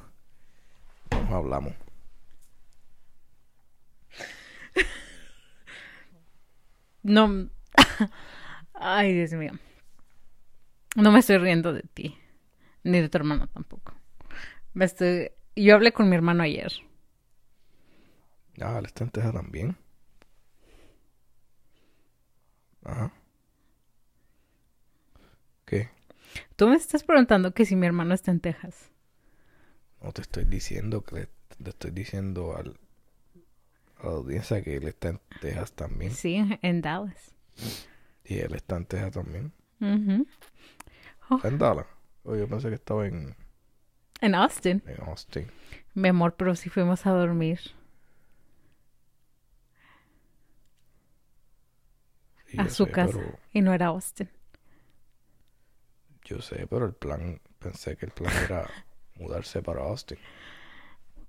[1.10, 1.72] No hablamos.
[7.02, 7.50] No.
[8.74, 9.52] Ay, Dios mío.
[10.94, 12.16] No me estoy riendo de ti.
[12.84, 13.94] Ni de tu hermano tampoco.
[14.74, 15.32] Me estoy.
[15.56, 16.72] Yo hablé con mi hermano ayer.
[18.60, 19.76] Ah, en Texas también.
[22.84, 23.12] Ajá.
[25.64, 25.88] ¿Qué?
[26.56, 28.90] Tú me estás preguntando que si mi hermano está en Texas.
[30.02, 32.76] No te estoy diciendo que le, le estoy diciendo al,
[33.98, 36.12] a la audiencia que él está en Texas también.
[36.12, 37.34] Sí, en Dallas.
[38.24, 39.52] Y él está en Texas también.
[41.30, 41.86] ¿Está en Dallas?
[42.24, 43.34] Oh, yo pensé que estaba en,
[44.20, 44.82] En Austin.
[44.86, 45.46] en Austin.
[45.94, 47.60] Mi amor, pero si fuimos a dormir.
[52.58, 53.18] A su sé, casa.
[53.18, 54.28] pero- Y no era Austin.
[56.24, 58.68] yo sé, pero el plan, pensé que el plan era
[59.16, 60.18] mudarse para Austin.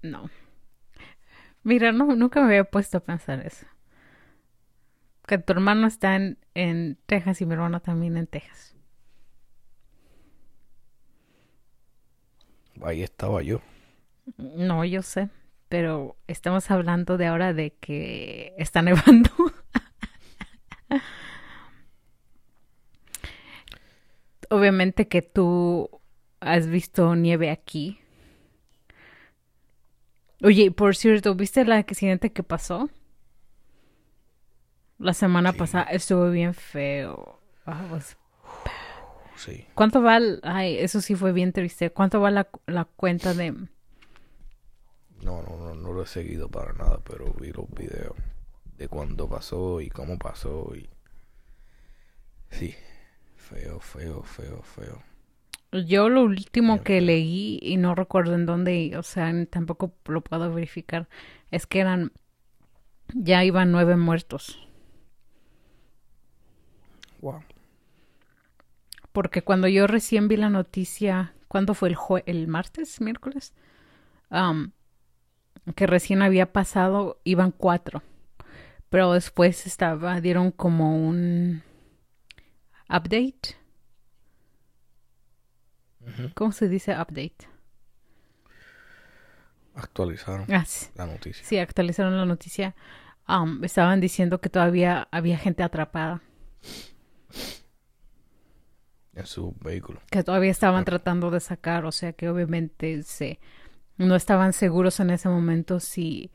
[0.02, 0.30] No.
[1.64, 3.66] Mira, no, nunca me había puesto a pensar eso.
[5.28, 8.76] Que tu hermano está en, en Texas y mi hermano también en Texas.
[12.82, 13.62] Ahí estaba yo.
[14.38, 15.30] No, yo sé.
[15.70, 19.32] Pero estamos hablando de ahora de que está nevando.
[24.50, 25.90] Obviamente que tú
[26.40, 28.00] has visto nieve aquí.
[30.44, 32.90] Oye, por cierto, ¿viste el accidente que pasó?
[35.00, 35.58] La semana Sí.
[35.58, 37.40] pasada estuvo bien feo.
[37.66, 38.18] Was-
[39.38, 39.66] Sí.
[39.74, 40.18] ¿Cuánto va?
[40.18, 41.90] el- Ay, eso sí fue bien triste.
[41.92, 43.52] ¿Cuánto va la, la cuenta de...
[43.52, 43.68] No,
[45.42, 48.14] no, no, no lo he seguido para nada, pero vi los videos
[48.78, 50.90] de cuándo pasó y cómo pasó y...
[52.50, 52.74] Sí,
[53.38, 55.04] feo, feo, feo, feo.
[55.72, 60.52] Yo lo último que leí y no recuerdo en dónde, o sea, tampoco lo puedo
[60.54, 61.08] verificar,
[61.52, 62.14] es que eran,
[63.14, 64.60] ya iban nueve muertos.
[67.22, 67.42] Wow.
[69.12, 73.54] Porque cuando yo recién vi la noticia, ¿cuándo fue el jue- el martes, miércoles?
[74.30, 74.74] Am,
[75.76, 78.02] que recién había pasado, iban cuatro.
[78.90, 81.64] Pero después estaba, dieron como un
[82.90, 83.56] update.
[86.36, 87.48] ¿Cómo se dice update?
[89.76, 90.88] Actualizaron Ah, sí.
[90.96, 91.46] la noticia.
[91.46, 92.76] Sí, actualizaron la noticia.
[93.26, 96.22] Am, estaban diciendo que todavía había gente atrapada,
[99.16, 100.00] En su vehículo.
[100.12, 103.40] que todavía estaban tratando de sacar, o sea que obviamente se
[103.98, 106.32] no estaban seguros en ese momento si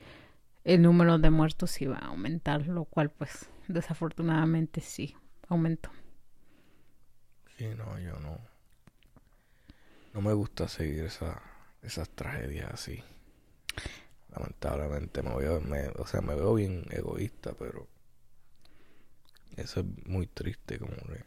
[0.64, 5.16] el número de muertos iba a aumentar, lo cual pues desafortunadamente sí
[5.48, 5.90] aumentó.
[7.56, 8.38] Sí, no, yo no...
[10.14, 11.42] No me gusta seguir esa,
[11.82, 13.02] esas tragedias así.
[14.30, 17.86] Lamentablemente me veo, me, o sea, me veo bien egoísta, pero...
[19.56, 21.24] Eso es muy triste, como que...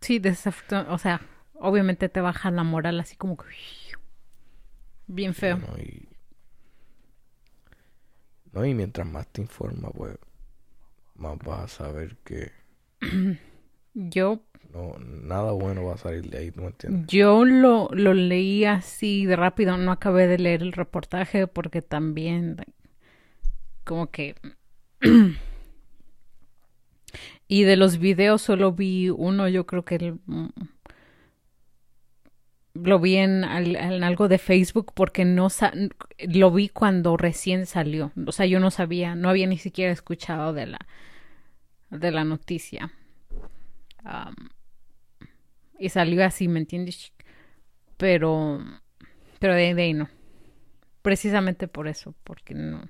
[0.00, 1.20] Sí, desafortunadamente, o sea,
[1.54, 3.46] obviamente te baja la moral así como que
[5.06, 5.58] bien Sí, feo.
[5.58, 5.76] ¿no?
[5.78, 6.08] Y,
[8.54, 10.16] no, y mientras más te informas, pues
[11.16, 12.50] más vas a saber que
[13.94, 17.06] Yo no nada bueno va a salir de ahí, ¿tú me entiendes?
[17.06, 22.56] Yo lo, lo leí así de rápido, no acabé de leer el reportaje porque también
[23.84, 24.34] como que...
[27.48, 30.18] y de los videos solo vi uno, yo creo que el-
[32.74, 35.72] lo vi en, al- en algo de Facebook porque no sa-
[36.18, 38.12] lo vi cuando recién salió.
[38.26, 40.78] O sea, yo no sabía, no había ni siquiera escuchado de la,
[41.90, 42.92] de la noticia.
[45.78, 47.12] Y salió así, ¿me entiendes?
[47.96, 48.60] Pero,
[49.40, 50.08] pero de, de ahí no.
[51.02, 52.88] Precisamente por eso, porque no.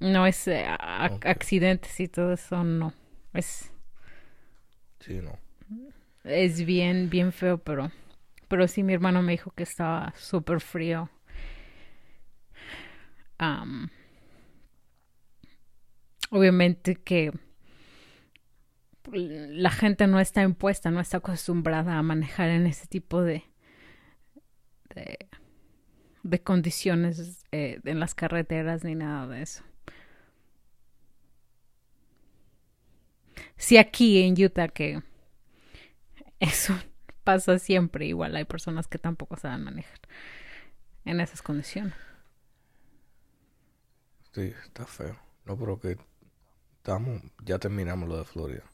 [0.00, 2.92] No es eh, a- accidentes y todo eso, no.
[3.32, 3.70] Es,
[5.00, 5.38] Sí, no.
[6.24, 7.92] Es bien, bien feo, pero,
[8.48, 11.10] pero sí mi hermano me dijo que estaba súper frío.
[13.38, 13.90] Am,
[16.30, 17.32] obviamente que
[19.12, 23.44] la gente no está impuesta, no está acostumbrada a manejar en ese tipo de,
[26.22, 29.62] de, condiciones eh, en las carreteras ni nada de eso.
[33.56, 35.02] Sí, aquí en Utah que
[36.44, 36.74] eso
[37.24, 38.06] pasa siempre.
[38.06, 40.00] Igual hay personas que tampoco saben manejar
[41.04, 41.94] en esas condiciones.
[44.32, 45.16] Sí, está feo.
[45.44, 45.96] No, pero que
[46.76, 48.64] estamos, ya terminamos lo de Florida.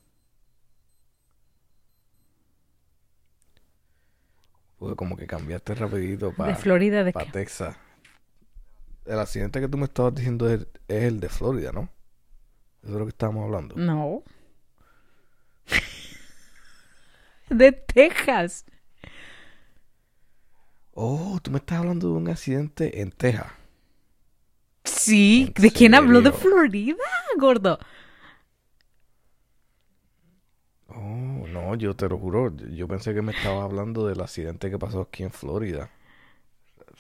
[4.79, 6.53] Porque como que cambiaste rapidito para...
[6.53, 7.77] De Florida, ¿de Para Texas.
[9.05, 11.91] El accidente que tú me estabas diciendo es, el de Florida, ¿no?
[12.83, 13.77] Eso es lo que estábamos hablando.
[13.77, 14.23] No.
[17.51, 18.65] de Texas.
[20.95, 23.49] Oh, tú me estás hablando de un accidente en Texas.
[24.85, 26.33] Sí, ¿En ¿de quién habló de?
[26.33, 26.97] Florida,
[27.39, 27.79] gordo?
[30.89, 32.55] Oh, no, yo te lo juro.
[32.55, 35.91] Yo pensé que me estabas hablando del accidente que pasó aquí en Florida.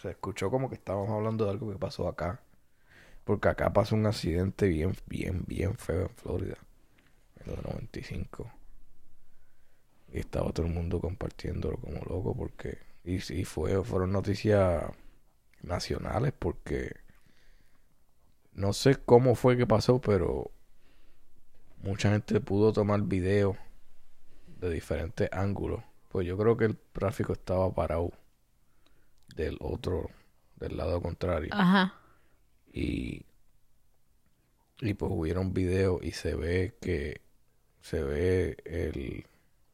[0.02, 2.40] Se escuchó como que estábamos hablando de algo que pasó acá.
[3.24, 6.58] Porque acá pasó un accidente bien, bien, bien feo en Florida.
[7.44, 8.52] En el 95.
[10.12, 12.78] Y estaba todo el mundo compartiéndolo como loco porque...
[13.04, 14.84] Y sí, fue, fueron noticias
[15.62, 16.96] nacionales porque...
[18.52, 20.50] No sé cómo fue que pasó, pero...
[21.82, 23.56] Mucha gente pudo tomar video
[24.58, 25.82] de diferentes ángulos.
[26.10, 28.12] Pues yo creo que el tráfico estaba parado
[29.34, 30.10] del otro,
[30.56, 31.50] del lado contrario.
[31.52, 31.94] Ajá.
[32.72, 33.24] Y,
[34.80, 37.20] y pues hubieron videos y se ve que
[37.80, 39.24] se ve el,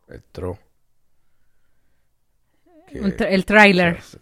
[0.09, 0.59] el tro.
[2.89, 3.97] Que- Un tra- el tráiler.
[3.99, 4.21] o sea,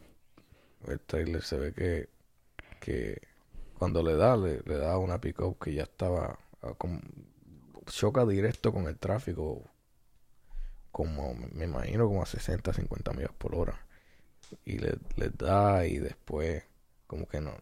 [0.87, 2.09] se- el trailer se ve que,
[2.81, 3.21] que
[3.79, 7.01] cuando le da, le, le da una pick-up que ya estaba ah, como-
[7.87, 9.63] choca directo con el tráfico
[10.91, 13.85] como me imagino como a 60, 50 millas por hora
[14.65, 16.63] y le, le da y después
[17.07, 17.53] como que no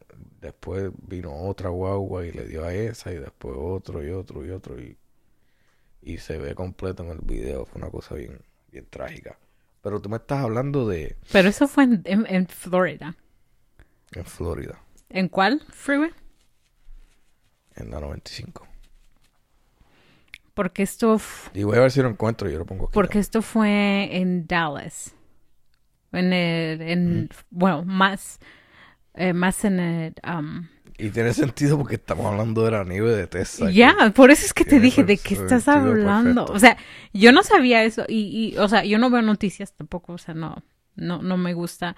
[0.40, 4.50] después vino otra guagua y le dio a esa y después otro y otro y
[4.50, 4.96] otro y,
[6.02, 7.64] y se ve completo en el video.
[7.66, 8.40] Fue una cosa bien
[8.70, 9.38] bien trágica.
[9.82, 13.14] Pero tú me estás hablando de Pero eso fue en, en- en Florida.
[14.12, 14.78] en Florida.
[15.08, 16.10] ¿En cuál freeway?
[17.76, 18.66] en la 95
[20.54, 22.92] Porque esto, f- y voy a ver si lo encuentro y yo lo pongo aquí.
[22.94, 25.14] porque esto fue en Dallas.
[26.12, 28.38] En el, en, bueno, más,
[29.14, 33.26] eh, más en el, um, y tiene sentido porque estamos hablando de la nieve de
[33.26, 36.46] Texas Ya, por eso es que te dije, ¿de qué estás hablando?
[36.46, 36.52] perfecto.
[36.52, 36.76] O sea,
[37.12, 40.34] yo no sabía eso y, y, o sea, yo no veo noticias tampoco, o sea,
[40.34, 40.62] no,
[40.96, 41.96] no, no me gusta.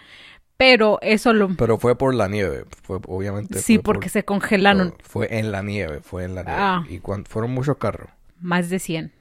[0.57, 4.25] Pero eso lo, pero fue por la nieve fue obviamente sí, fue por- porque se
[4.25, 6.85] congelaron fue en la nieve fue en la nieve Ah.
[6.89, 8.09] y cuan- fueron muchos carros
[8.41, 9.13] más de 100.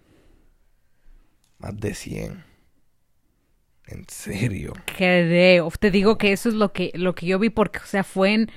[1.57, 2.43] más de 100
[3.87, 7.79] en serio Creo, te digo que eso es lo que, lo que yo vi porque,
[7.79, 8.51] o sea, fue en,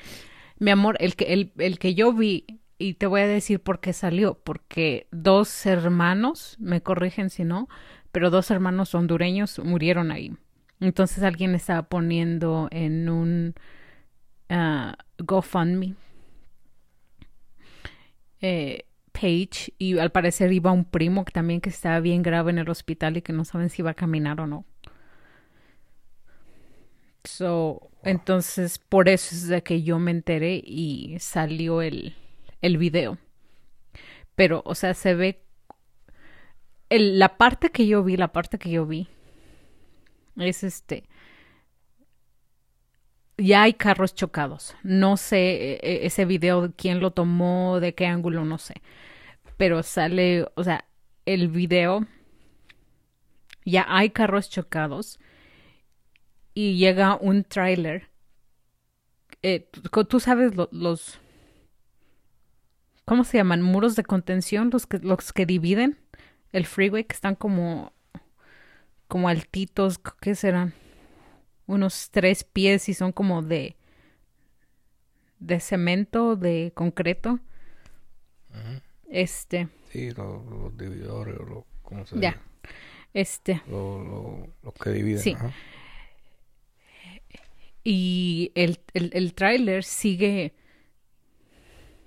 [0.58, 2.46] mi amor, el que, el, el que yo vi,
[2.78, 7.68] y te voy a decir por qué salió, porque dos hermanos, me corrigen si no,
[8.12, 10.32] pero dos hermanos hondureños murieron ahí.
[10.80, 13.54] Entonces alguien estaba poniendo en un
[14.48, 15.94] ah, GoFundMe
[18.40, 22.58] eh, page y al parecer iba un primo que también que estaba bien grave en
[22.58, 24.66] el hospital y que no saben si iba a caminar o no.
[27.36, 32.14] So, entonces por eso es de que yo me enteré y salió el,
[32.62, 33.18] el video.
[34.34, 35.42] Pero, o sea, se ve
[36.90, 39.08] la parte que yo vi, la parte que yo vi
[40.36, 41.04] es este.
[43.38, 44.74] Ya hay carros chocados.
[44.82, 48.74] No sé e- e- ese video quién lo tomó, de qué ángulo, no sé.
[49.56, 50.86] Pero sale, o sea,
[51.26, 52.06] el video.
[53.64, 55.18] Ya hay carros chocados.
[56.56, 58.08] Y llega un tráiler.
[59.42, 59.82] Eh, tú-
[60.20, 61.20] sabes lo- los.
[63.04, 63.60] ¿Cómo se llaman?
[63.60, 65.98] Muros de contención, los que, los que dividen
[66.52, 67.92] el freeway, que están como.
[69.06, 70.72] como altitos, ¿qué serán?
[71.66, 73.76] Unos tres pies y son como de.
[75.38, 77.38] de cemento, de concreto.
[79.10, 79.68] Este.
[79.92, 82.30] sí los, los dividores o los cómo se Ya.
[82.30, 82.40] dice
[83.12, 83.62] Este.
[83.68, 85.34] los que dividen Sí.
[85.34, 85.52] ajá.
[87.88, 90.56] Y el, el, el tráiler sigue.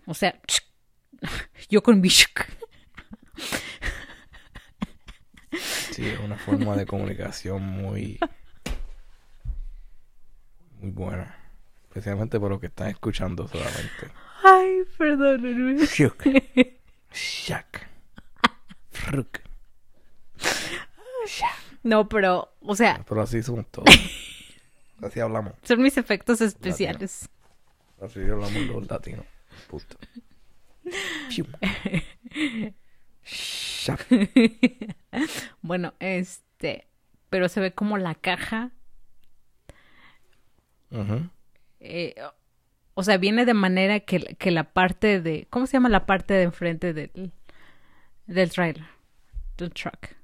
[0.05, 0.37] O sea,
[1.69, 2.09] yo con mi.
[5.91, 8.19] Sí, es una forma de comunicación muy
[10.79, 11.35] muy buena,
[11.83, 14.11] especialmente para los que están escuchando solamente.
[14.43, 15.85] Ay, perdónenme.
[15.85, 16.23] Shuk.
[17.13, 17.87] Shak.
[18.91, 19.39] Fruk.
[21.83, 23.87] No, pero, o sea, Pero así somos todos.
[25.01, 25.53] Así hablamos.
[25.63, 27.29] son mis efectos especiales.
[28.01, 29.25] Así hablamos los latinos.
[33.23, 34.07] Shak.
[35.61, 36.87] Bueno, este.
[37.29, 38.71] Pero se ve como la caja.
[41.79, 42.15] Eh,
[42.93, 45.47] o sea, viene de manera que, que la parte de.
[45.49, 47.31] ¿Cómo se llama la parte de enfrente del,
[48.27, 48.85] del trailer?
[49.57, 50.15] Del truck.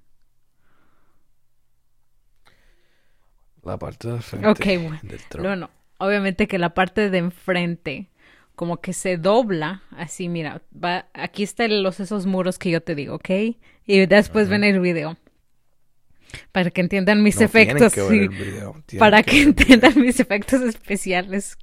[3.66, 5.00] La parte de frente Ok, bueno.
[5.04, 5.44] del.
[5.44, 5.70] No, no.
[5.98, 8.10] Obviamente que la parte de enfrente
[8.56, 12.96] como que se dobla, así, mira, va, aquí están los esos muros que yo te
[12.96, 13.30] digo, ¿ok?
[13.86, 15.18] Y después ven el video.
[16.52, 18.28] Para que entiendan mis No, efectos, que sí.
[18.28, 21.58] video, Para que entiendan mis efectos especiales.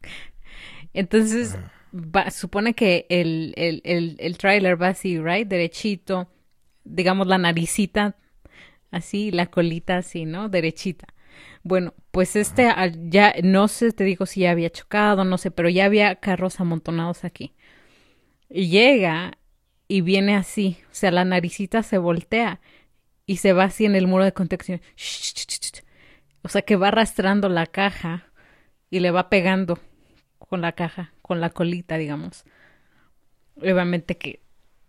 [0.95, 1.57] Entonces,
[1.95, 5.49] va- supone que el, el, el, el trailer va así, right?
[5.49, 6.29] Derechito.
[6.85, 8.17] Digamos la naricita
[8.91, 10.49] así, la colita así, ¿no?
[10.49, 11.07] Derechita.
[11.65, 12.69] Bueno, pues este
[13.09, 16.61] ya, no sé, te digo si ya había chocado, no sé, pero ya había carros
[16.61, 17.55] amontonados aquí.
[18.49, 19.39] Y llega
[19.89, 22.61] y viene así, o sea, la naricita se voltea
[23.27, 24.81] y se va así en el muro de contención.
[26.43, 28.27] O sea, que va arrastrando la caja
[28.91, 29.79] y le va pegando
[30.39, 32.45] con la caja, con la colita, digamos.
[33.57, 34.41] Obviamente que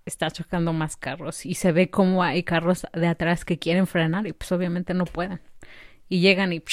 [0.05, 4.27] está chocando más carros y se ve como hay carros de atrás que quieren frenar
[4.27, 5.41] y pues obviamente no pueden.
[6.09, 6.63] Y llegan y...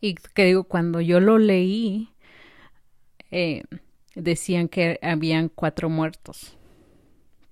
[0.00, 2.14] Y que digo, cuando yo lo leí,
[3.30, 3.64] eh,
[4.14, 6.56] decían que habían cuatro muertos,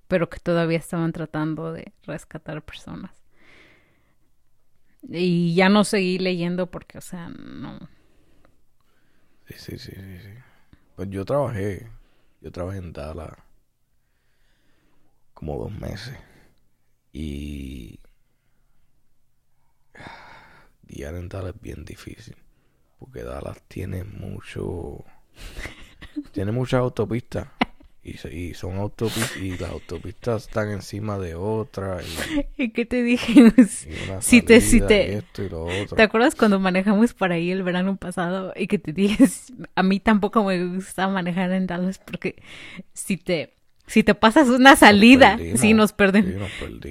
[0.07, 3.11] pero que todavía estaban tratando de rescatar personas.
[5.07, 7.79] Y ya no seguí leyendo porque, o sea, no.
[9.47, 10.29] Sí, sí, sí, sí, sí.
[10.95, 11.87] Pues yo trabajé,
[12.41, 13.37] yo trabajé en Dallas
[15.33, 16.17] como dos meses
[17.13, 17.99] y
[20.87, 22.35] guiar en Dallas es bien difícil
[22.99, 25.05] porque Dallas tiene mucho,
[26.33, 27.47] tiene muchas autopistas
[28.03, 32.05] y, y son autopistas y las autopistas están encima de otras
[32.57, 33.41] y, ¿Y qué te dije?
[34.09, 35.95] una Si te- si te- y esto y lo otro.
[35.95, 39.25] ¿Te acuerdas cuando manejamos por ahí el verano pasado y que te dije,
[39.75, 42.41] a mí tampoco me gusta manejar en Dallas porque
[42.93, 43.53] si te,
[43.89, 46.49] si te pasas una salida, perdimos, sí nos perdemos.
[46.59, 46.81] perdimos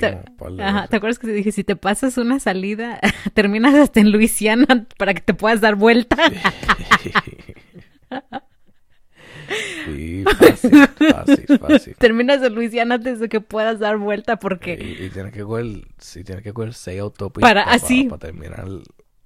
[0.57, 0.87] de ajá.
[0.89, 3.01] ¿te acuerdas que te dije, si te pasas una salida,
[3.35, 6.17] terminas hasta en Luisiana para que te puedas dar vuelta?
[9.87, 11.97] Sí, fácil, fácil, fácil.
[11.99, 14.75] terminas en Luisiana antes de que puedas dar vuelta porque...
[14.79, 15.67] Y, y tienes que coger,
[15.99, 18.05] sí, tienes que coger seis autopistas Para- así.
[18.05, 18.67] para terminar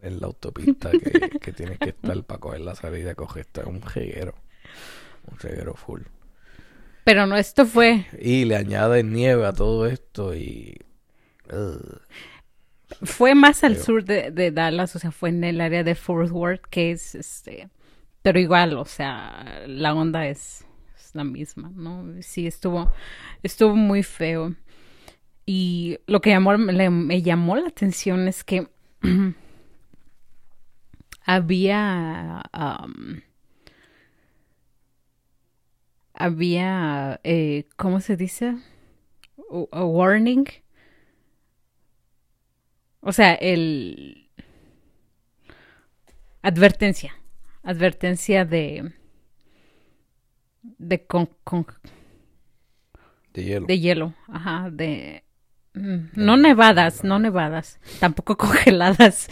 [0.00, 3.82] en la autopista que, que tienes que estar para coger la salida, coger esto, un
[3.82, 4.34] reguero,
[5.28, 6.02] un reguero full.
[7.05, 8.07] Pero no, esto fue...
[8.20, 10.76] Y le añades nieve a todo esto y...
[11.53, 12.00] ugh.
[13.03, 16.30] Fue más al sur de, de Dallas, o sea, fue en el área de Fort
[16.30, 17.68] Worth, que es este.
[18.20, 20.64] Pero igual, o sea, la onda es,
[20.96, 22.05] es la misma, ¿no?
[22.20, 22.92] Sí, estuvo,
[23.42, 24.55] estuvo muy feo.
[25.46, 28.68] Y lo que llamó, le- me llamó la atención es que
[31.24, 32.42] había.
[32.53, 33.22] am,
[36.24, 37.20] había.
[37.24, 38.56] eh, ¿Cómo se dice?
[39.50, 40.44] U- A warning.
[43.00, 44.28] O sea, el...
[46.42, 47.14] Advertencia.
[47.62, 48.92] Advertencia de...
[50.62, 51.66] De, con, con-
[53.34, 53.66] De hielo.
[53.66, 54.14] de hielo.
[54.28, 55.24] Ajá, de...
[55.74, 57.80] mm, No nevadas, no nevadas.
[58.00, 59.28] Tampoco congeladas.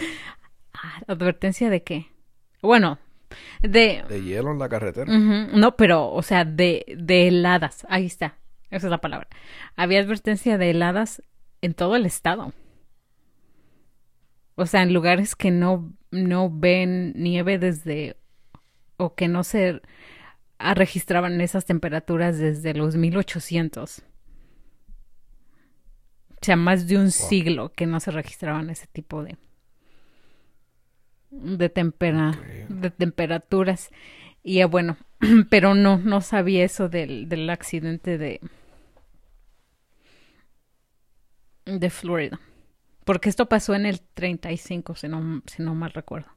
[0.74, 2.06] Ah, ¿Advertencia de qué?
[2.62, 2.98] Bueno,
[3.60, 4.04] de...
[4.08, 5.12] De hielo en la carretera.
[5.16, 7.86] No, pero, o sea, de, de heladas.
[7.88, 8.36] Ahí está.
[8.70, 9.28] Esa es la palabra.
[9.76, 11.22] Había advertencia de heladas
[11.60, 12.52] en todo el estado.
[14.54, 18.16] O sea, en lugares que no, no ven nieve desde,
[18.96, 19.80] o que no se
[20.58, 24.02] registraban esas temperaturas desde los 1800.
[26.30, 29.36] O sea, más de un siglo que no se registraban ese tipo de,
[31.30, 33.90] de, tempera, de temperaturas.
[34.42, 34.96] Y bueno,
[35.50, 38.40] pero no, no sabía eso del, del accidente de,
[41.64, 42.40] de Florida.
[43.04, 46.28] Porque esto pasó en el 35, si no, si no mal recuerdo.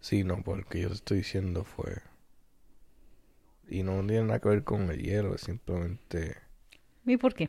[0.00, 2.02] Sí, no, porque yo te estoy diciendo fue...
[3.68, 6.36] Y no tiene nada que ver con el hielo, simplemente...
[7.06, 7.48] ¿Y por qué?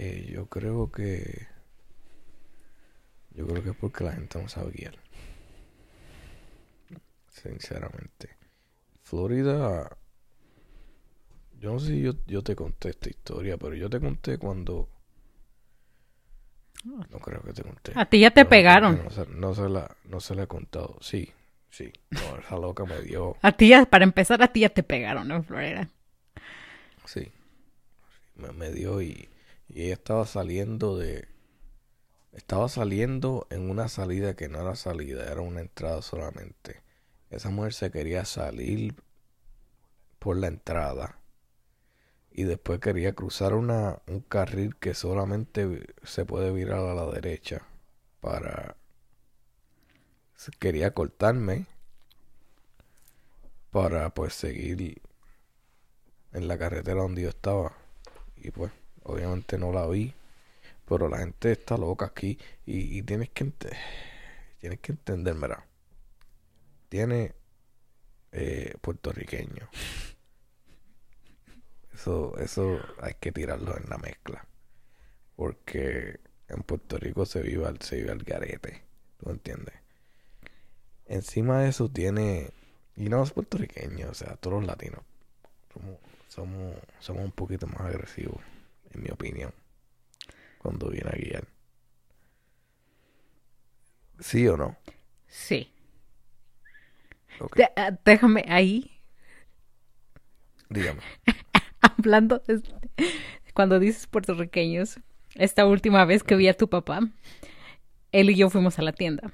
[0.00, 1.48] Eh, yo creo que...
[3.30, 4.94] Yo creo que es porque la gente no sabe guiar.
[7.28, 8.36] Sinceramente.
[9.02, 9.96] Florida...
[11.58, 14.88] Yo no sé si yo, yo te conté esta historia, pero yo te conté cuando...
[16.84, 17.92] No creo que te conté.
[17.96, 19.02] A ti ya te No, pegaron.
[19.02, 20.96] No se, no se la, no se la he contado.
[21.00, 21.32] Sí,
[21.70, 21.92] sí.
[22.10, 23.36] No, esa loca me dio...
[23.42, 25.88] A ti ya, para empezar, a ti ya te pegaron en Florida.
[27.04, 27.32] Sí.
[28.36, 29.28] Me, me dio y,
[29.68, 31.28] y ella estaba saliendo de...
[32.32, 36.82] Estaba saliendo en una salida que no era salida, era una entrada solamente.
[37.30, 38.94] Esa mujer se quería salir
[40.18, 41.18] por la entrada
[42.30, 47.62] y después quería cruzar una, un carril que solamente se puede virar a la derecha
[48.20, 48.76] para...
[50.60, 51.66] Quería cortarme
[53.72, 55.02] para pues seguir
[56.32, 57.76] en la carretera donde yo estaba
[58.36, 58.70] y pues
[59.08, 60.14] obviamente no la vi
[60.88, 63.52] pero la gente está loca aquí y, tienes que
[64.58, 65.64] tienes que entendérmela.
[66.88, 67.34] Tiene
[68.32, 69.68] eh, puertorriqueño.
[71.92, 74.46] Eso eso hay que tirarlo en la mezcla
[75.36, 78.82] porque en Puerto Rico se vive al, se vive al garete
[79.18, 79.74] ¿tú entiendes?
[81.06, 82.50] encima de eso tiene
[82.96, 85.00] y no es puertorriqueño o sea todos los latinos
[85.72, 85.98] somos,
[86.28, 88.40] somos, somos un poquito más agresivos
[88.94, 89.52] en mi opinión
[90.58, 91.44] cuando viene a guiar
[94.20, 94.76] ¿sí o no?
[95.28, 95.70] Sí.
[97.40, 98.90] Ok, De- ah, déjame ahí,
[100.70, 101.00] dígame
[101.80, 102.62] hablando, de-
[103.54, 105.00] cuando dices puertorriqueños,
[105.34, 107.00] esta última vez que vi a tu papá,
[108.12, 109.32] él y yo fuimos a la tienda.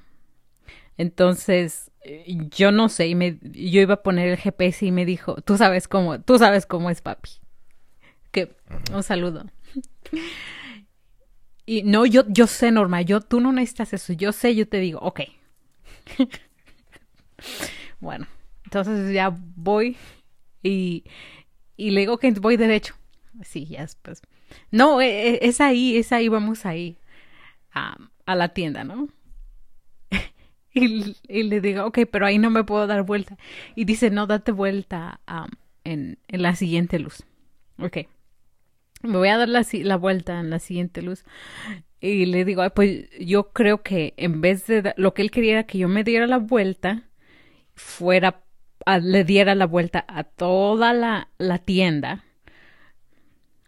[0.97, 5.05] Entonces, eh, yo no sé, y me, yo iba a poner el GPS y me
[5.05, 7.31] dijo, tú sabes cómo, tú sabes cómo es papi.
[8.35, 8.53] Que,
[8.93, 9.47] un saludo.
[11.67, 14.81] Y no, yo, yo sé, Norma, yo, tú no necesitas eso, yo sé, yo te
[14.81, 15.21] digo, ok.
[18.01, 18.27] bueno,
[18.65, 19.97] entonces ya voy
[20.63, 21.05] y,
[21.77, 22.95] y le digo que voy derecho.
[23.45, 24.23] Sí, ya después.
[24.71, 26.99] No, e- e- es ahí, es ahí, vamos ahí
[27.73, 29.09] a, a la tienda, ¿no?
[30.75, 33.37] y, y le digo, ok, pero ahí no me puedo dar vuelta.
[33.75, 35.21] Y dice, no, date vuelta
[35.85, 37.23] en, en la siguiente luz.
[37.79, 37.99] Ok.
[39.05, 41.25] Me voy a dar la, la vuelta en la siguiente luz.
[42.01, 45.53] Y le digo, "Ay, pues yo creo que en vez de lo que él quería
[45.53, 47.05] era que yo me diera la vuelta,
[47.75, 48.43] fuera,
[48.87, 52.25] a- le diera la vuelta a toda la, la tienda,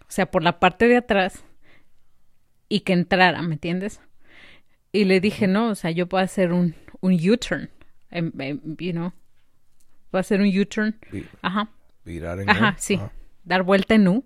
[0.03, 1.45] o sea, por la parte de atrás,
[2.69, 4.01] y que entrara, ¿me entiendes?
[4.93, 7.71] Y le dije, no, o sea, yo puedo hacer un, un U-turn,
[8.11, 9.13] em- em, you know,
[10.11, 10.97] puedo hacer un U-turn,
[11.43, 11.71] ajá,
[12.05, 12.95] virar en Ajá, U, sí.
[12.95, 13.13] ajá.
[13.45, 14.25] dar vuelta en U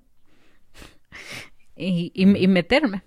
[1.76, 3.02] y, y, y meterme.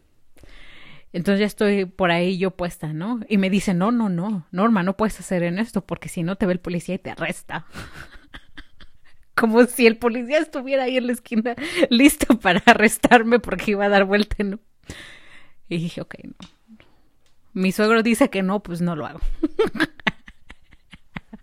[1.12, 3.20] Entonces ya estoy por ahí yo puesta, ¿no?
[3.30, 6.38] Y me dice, no, no, no, Norma, no puedes hacer en esto porque si no
[6.38, 7.68] te ve el policía y te arresta.
[9.36, 11.56] Como si el policía estuviera ahí en la esquina
[11.89, 14.60] listo para arrestarme porque iba a dar vuelta U.
[15.70, 16.78] Y dije, ok, no.
[17.54, 19.20] Mi suegro dice que no, pues no lo hago.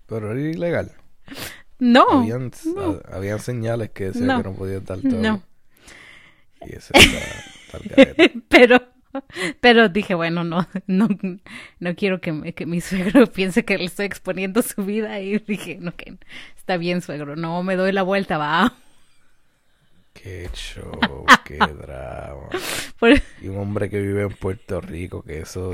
[0.07, 0.93] pero era ilegal
[1.79, 3.01] No, habían, no.
[3.09, 4.43] ha- habían señales que decían No.
[4.43, 5.43] que no podías dar todo no.
[6.67, 8.81] Y ese está, está pero
[9.61, 11.09] pero dije bueno no no
[11.81, 15.39] no quiero que, me- que mi suegro piense que le estoy exponiendo su vida y
[15.39, 16.17] dije no que
[16.57, 18.73] está bien suegro no me doy la vuelta va.
[20.13, 20.99] Qué show
[21.45, 22.49] qué drama.
[22.99, 25.73] Por- y un hombre que vive en Puerto Rico que eso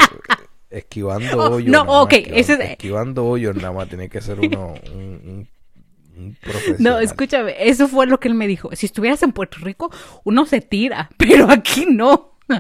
[0.71, 4.09] esquivando Oh, hoyos no, nada más, ok, esquivando, ese es- esquivando hoyos nada más tiene
[4.09, 5.49] que ser uno un, un,
[6.79, 8.71] no escúchame eso fue lo que él me dijo.
[8.75, 9.91] Si estuvieras en Puerto Rico
[10.25, 12.33] uno se tira pero aquí no.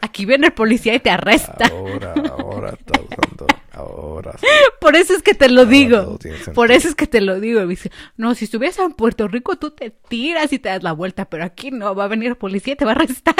[0.00, 1.66] Aquí viene el policía y te arresta.
[1.66, 4.46] Ahora ahora está usando ahora sí.
[4.80, 6.18] por eso es que te lo Ahora digo.
[6.18, 7.66] todo por eso es que te lo digo.
[7.66, 11.26] Dice no si estuvieras en Puerto Rico tú te tiras y te das la vuelta
[11.26, 13.34] pero aquí no va a venir el policía y te va a arrestar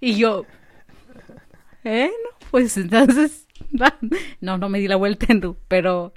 [0.00, 0.44] y yo
[1.84, 2.10] ¿Eh?
[2.24, 3.46] No, pues entonces,
[4.40, 5.26] no, no me di la vuelta
[5.68, 6.12] pero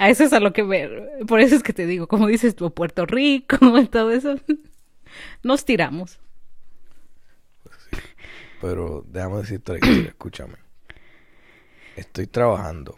[0.00, 0.88] a eso es a lo que me,
[1.26, 3.58] por eso es que te digo, como dices tú, Puerto Rico,
[3.92, 4.34] todo eso,
[5.42, 6.18] nos tiramos.
[8.62, 9.78] pero déjame decirte
[10.08, 10.54] escúchame.
[11.96, 12.96] Estoy trabajando.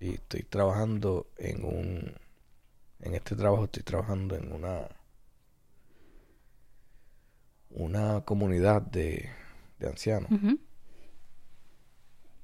[0.00, 2.14] Y estoy trabajando en un
[3.00, 4.88] en este trabajo estoy trabajando en una
[7.70, 9.30] una comunidad de,
[9.78, 10.30] de ancianos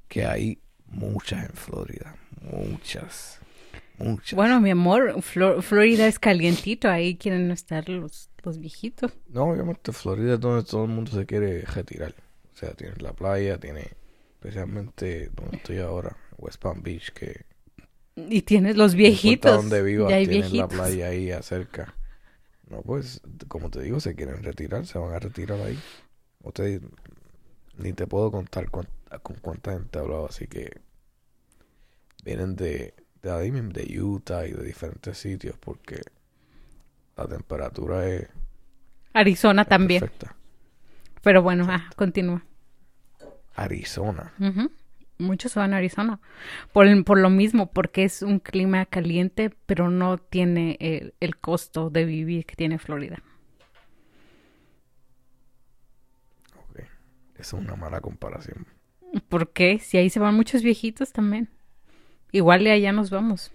[0.06, 2.16] que hay muchas en Florida
[2.50, 3.38] muchas
[3.98, 9.12] muchas Bueno, mi amor, Flor- Florida es calientito, ahí quieren estar los, los viejitos.
[9.28, 12.14] no obviamente Florida es donde todo el mundo se quiere retirar
[12.52, 13.90] o sea tiene la playa tiene
[14.34, 17.46] especialmente donde estoy ahora West Palm Beach que
[18.16, 19.56] Y tienes los no viejitos.
[19.56, 20.76] donde vivas ya hay tienes la viejitos.
[20.78, 21.94] playa ahí acerca
[22.68, 25.78] no pues como te digo se quieren retirar se van a retirar ahí
[26.44, 26.80] no te-
[27.78, 28.88] ni te puedo contar cuán-
[29.22, 30.70] con cuánta gente he hablado así que
[32.24, 36.02] vienen de de de Utah y de diferentes sitios porque
[37.16, 38.28] la temperatura es,
[39.12, 40.00] Arizona es también.
[40.00, 40.36] perfecta
[41.22, 42.44] Pero bueno, ah, continúa.
[43.54, 44.32] Arizona
[45.18, 46.20] muchos se van a Arizona.
[46.72, 51.90] Por, por lo mismo, porque es un clima caliente, pero no tiene el, el costo
[51.90, 53.22] de vivir que tiene Florida.
[56.68, 56.80] Ok.
[57.34, 58.66] Esa es una mala comparación.
[59.28, 59.78] ¿Por qué?
[59.78, 61.48] Si ahí se van muchos viejitos también.
[62.34, 63.52] Igual de allá nos vamos.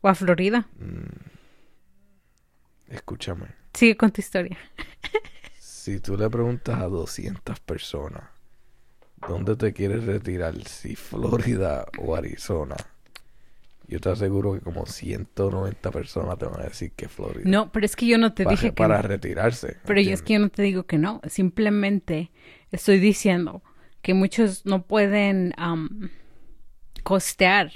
[0.00, 0.66] O a Florida.
[2.88, 3.46] Escúchame.
[3.72, 4.58] Sigue con tu historia.
[5.60, 8.24] Si tú le preguntas a 200 personas
[9.28, 12.74] dónde te quieres retirar, si Florida o Arizona,
[13.86, 17.48] yo te aseguro que como 190 personas te van a decir que Florida.
[17.48, 19.06] No, pero es que yo no te dije que para no.
[19.06, 19.76] retirarse.
[19.84, 21.20] Pero yo es que yo no te digo que no.
[21.28, 22.32] Simplemente
[22.72, 23.62] estoy diciendo
[24.02, 26.10] que muchos no pueden am,
[27.06, 27.70] costear.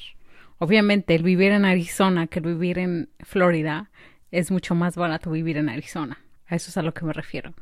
[0.58, 3.88] Obviamente, el vivir en Arizona que el vivir en Florida
[4.32, 6.18] es mucho más barato vivir en Arizona.
[6.48, 7.54] A eso es a lo que me refiero.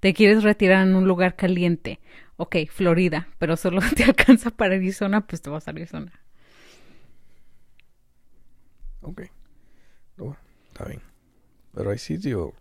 [0.00, 1.98] Te quieres retirar en un lugar caliente.
[2.36, 6.12] Ok, Florida, pero solo te alcanza para Arizona, pues te vas a Arizona.
[9.00, 9.22] Ok.
[10.68, 11.00] Está bien.
[11.72, 12.52] Pero hay sitios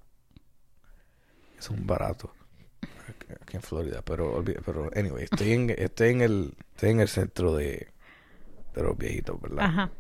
[1.56, 2.32] que son baratos
[3.10, 4.02] aquí- en Florida.
[4.06, 7.93] Pero, pero anyway, estoy en, estoy en el, estoy en el centro de,
[8.74, 9.66] de los viejitos, ¿verdad?
[9.66, 9.92] Ajá.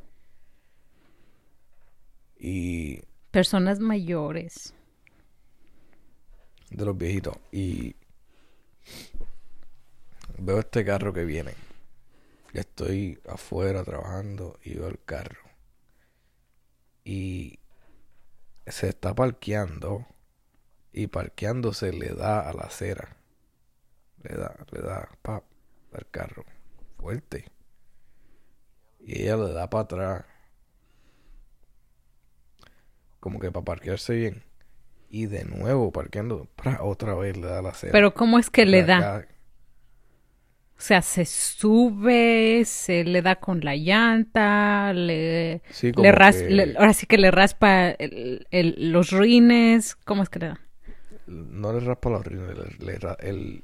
[2.37, 3.01] Y
[3.31, 4.73] Personas mayores.
[6.69, 7.37] de los viejitos.
[7.51, 7.95] Y
[10.37, 11.53] veo este carro que viene.
[12.53, 15.41] Estoy afuera trabajando y veo el carro.
[17.03, 17.59] Y
[18.67, 20.05] se está parqueando.
[20.91, 23.17] Y parqueándose le da a la acera.
[24.21, 25.43] Le da, le da, pa,
[25.93, 26.45] al carro.
[26.99, 27.45] Fuerte.
[29.05, 30.25] Y ella le da para atrás.
[33.19, 34.43] Como que para parquearse bien.
[35.09, 36.47] Y de nuevo parqueando.
[36.81, 37.91] otra vez le da la acera.
[37.91, 39.25] Pero ¿cómo es que le da?
[40.75, 46.41] O sea, se sube, se le da con la llanta, le, Sí, le como ras-
[46.41, 50.47] que le- ahora sí que le raspa el- el- los rines, ¿cómo es que le
[50.47, 50.59] da?
[51.25, 53.63] no le raspa los rines, le, el-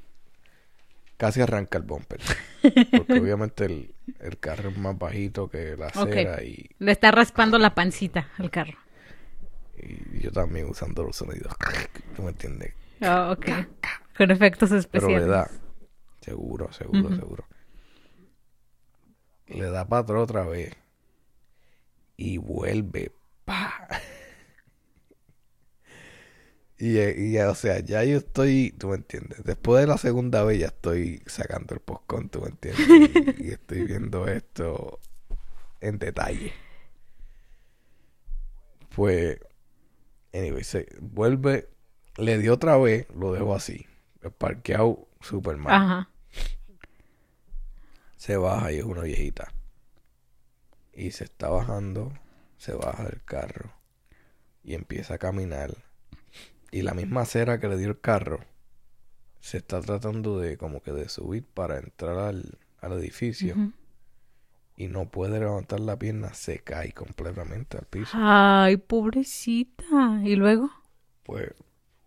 [1.20, 2.18] casi arranca el bumper.
[2.96, 7.58] Porque obviamente el, el carro es más bajito que la acera y, Le está raspando
[7.58, 8.78] la pancita al carro.
[9.76, 11.52] y yo también usando los sonidos.
[12.16, 12.72] ¿Tú me entiendes?
[13.02, 13.46] Ah, ok.
[14.16, 15.20] Con efectos Pero especiales.
[15.20, 15.50] le da.
[16.22, 17.44] Seguro, seguro, seguro.
[19.46, 20.74] Le da para atrás otra vez.
[22.16, 23.12] Y vuelve.
[23.44, 23.88] ¡Pa!
[26.80, 29.44] Y, y, o sea, ya yo estoy, tú me entiendes.
[29.44, 33.36] Después de la segunda vez ya estoy sacando el postcón, tú me entiendes.
[33.38, 34.98] Y, y estoy viendo esto
[35.82, 36.54] en detalle.
[38.96, 39.38] Pues,
[40.32, 41.68] anyway, se vuelve,
[42.16, 43.86] le dio otra vez, lo dejo así.
[44.38, 45.74] Parqueado super mal.
[45.74, 46.10] Ajá.
[48.16, 49.52] Se baja y es una viejita.
[50.94, 52.10] Y se está bajando,
[52.56, 53.70] se baja del carro
[54.62, 55.76] y empieza a caminar.
[56.72, 58.40] Y la misma acera que le dio el carro
[59.40, 63.56] se está tratando de como que de subir para entrar al, al edificio
[64.76, 68.12] y no puede levantar la pierna, se cae completamente al piso.
[68.14, 70.20] Ay, pobrecita.
[70.24, 70.70] ¿Y luego?
[71.24, 71.50] Pues,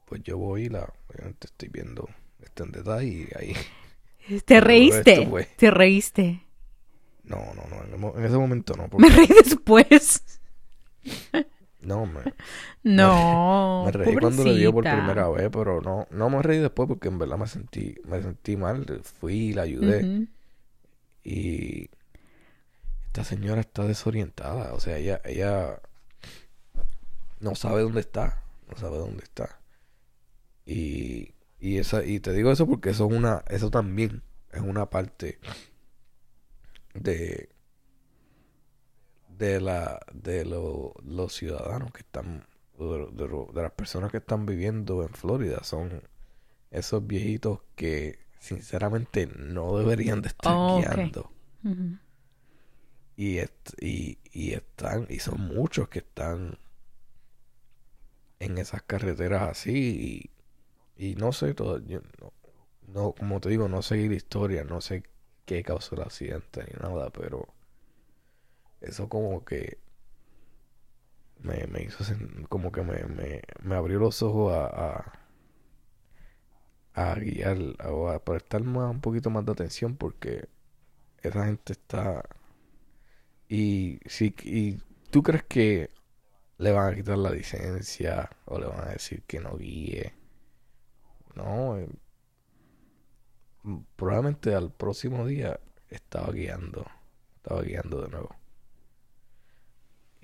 [0.05, 2.09] pues yo voy y la, obviamente estoy viendo
[2.41, 3.53] esto en detalle y ahí
[4.45, 5.11] ¿Te reíste?
[5.13, 6.41] esto fue- ¿Te reíste?
[7.23, 7.63] no, no,
[7.97, 10.39] no, en, ese momento no, Me reí después.
[11.85, 12.21] No me,
[12.83, 16.87] No, Me reí cuando le dio por primera vez, pero no, no me reí después
[16.87, 19.01] porque en verdad me sentí, me sentí mal.
[19.03, 20.27] Fui y la ayudé.
[21.23, 21.89] Y
[23.05, 24.73] esta señora está desorientada.
[24.73, 25.79] O sea, ella, ella
[27.39, 28.43] no sabe dónde está.
[28.69, 29.59] No sabe dónde está.
[30.65, 34.89] Y, y esa, y te digo eso porque eso es una, eso también es una
[34.89, 35.39] parte
[36.93, 37.49] de
[39.43, 42.45] de la de lo- los ciudadanos que están
[42.79, 46.03] de, de de las personas que están viviendo en Florida son
[46.71, 51.31] esos viejitos que sinceramente no deberían de estar Oh, guiando
[51.63, 51.97] Ujú.
[53.15, 56.57] y, est- y, y están y son muchos que están
[58.39, 60.31] en esas carreteras así
[60.97, 62.33] y, y no sé todo yo no,
[62.87, 65.03] no como te digo no seguí la historia no sé
[65.45, 67.47] qué causó el accidente ni nada pero
[68.83, 69.79] eso como que
[71.41, 72.03] me, me hizo
[72.49, 74.65] como que me, me, me abrió los ojos a,
[76.95, 77.57] a, a guiar
[77.91, 80.47] o a prestar más, un poquito más de atención porque
[81.23, 82.23] esa gente está
[83.47, 84.77] y si y
[85.11, 85.89] tú crees que
[86.59, 90.13] le van a quitar la licencia o le van a decir que no guíe
[91.35, 91.87] no eh,
[93.95, 95.59] probablemente al próximo día
[95.89, 96.85] estaba guiando,
[97.37, 98.35] estaba guiando de nuevo.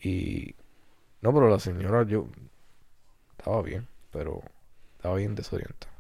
[0.04, 0.56] Y
[1.22, 2.28] no, pero la señora yo
[3.38, 4.42] estaba bien, pero
[4.98, 5.92] estaba bien desorientada.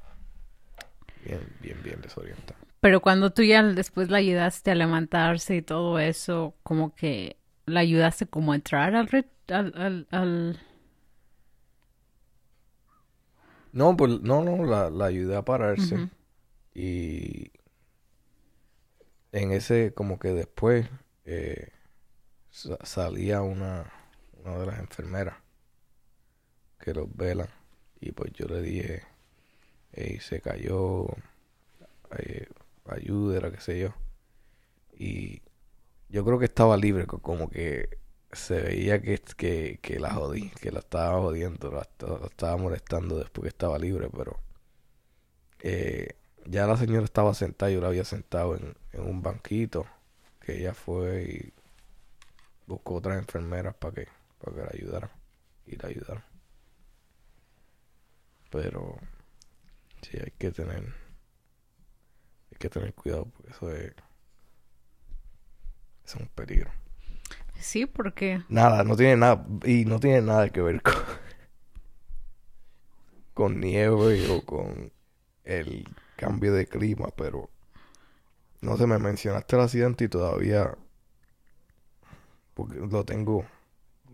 [1.25, 2.59] Bien, bien, bien desorientada.
[2.81, 7.81] Pero cuando tú ya después la ayudaste a levantarse y todo eso, como que la
[7.81, 9.09] ayudaste como a entrar al,
[9.49, 10.59] al, al, al-
[13.71, 16.01] No, pues no, no, la, la ayudé a pararse.
[16.75, 17.51] Y
[19.31, 20.87] en ese, como que después
[21.25, 21.69] eh,
[22.83, 23.91] salía una,
[24.43, 25.35] una de las enfermeras
[26.79, 27.49] que los velan.
[27.99, 29.03] Y pues yo le dije,
[29.93, 31.07] "Ey, se cayó,
[32.17, 32.47] eh,
[32.85, 33.93] ayúdela, qué sé yo.
[34.97, 35.41] Y
[36.09, 37.99] yo creo que estaba libre, co- como que
[38.33, 41.83] se veía que, que, que la jodí, que la estaba jodiendo, la
[42.27, 44.39] estaba molestando después que estaba libre, pero
[45.61, 49.85] eh, ya la señora estaba sentada, yo la había sentado en, en un banquito,
[50.39, 51.53] que ella fue y
[52.69, 54.07] buscó otras enfermeras para que,
[54.39, 55.11] para que la ayudaran,
[55.65, 56.23] y la ayudaron.
[58.51, 58.97] Pero
[60.01, 60.83] sí hay que tener,
[62.51, 63.93] hay que tener cuidado porque eso es,
[66.05, 66.71] es un peligro.
[67.59, 70.93] Sí, porque Nada, no tiene nada, y no tiene nada que ver con,
[73.33, 74.91] con nieve o con
[75.43, 77.49] el cambio de clima, pero
[78.61, 80.77] no sé, me mencionaste el accidente y todavía,
[82.59, 83.45] porque lo tengo,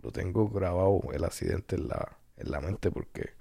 [0.03, 3.31] lo tengo grabado el accidente en la, en la mente porque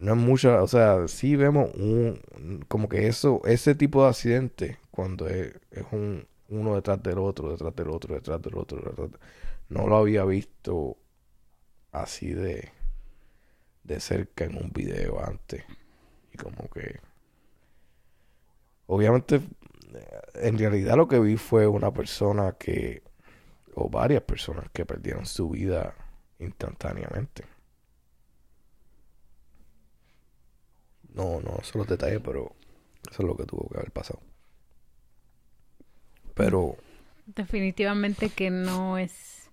[0.00, 2.20] no es mucha, o sea, sí vemos un,
[2.68, 7.50] como que eso, ese tipo de accidente, cuando es, es un, uno detrás del otro,
[7.50, 9.18] detrás del otro, detrás del otro, detrás de-
[9.68, 10.96] no lo había visto
[11.92, 12.70] así de,
[13.84, 15.64] de cerca en un video antes.
[16.32, 17.00] Y como que,
[18.86, 19.40] obviamente,
[20.34, 23.02] en realidad lo que vi fue una persona que,
[23.74, 25.94] o varias personas que perdieron su vida
[26.38, 27.44] instantáneamente.
[31.14, 32.54] No, no sé los detalles, pero
[33.10, 34.20] eso es lo que tuvo que haber pasado.
[36.34, 36.76] Pero
[37.26, 39.50] definitivamente que no es,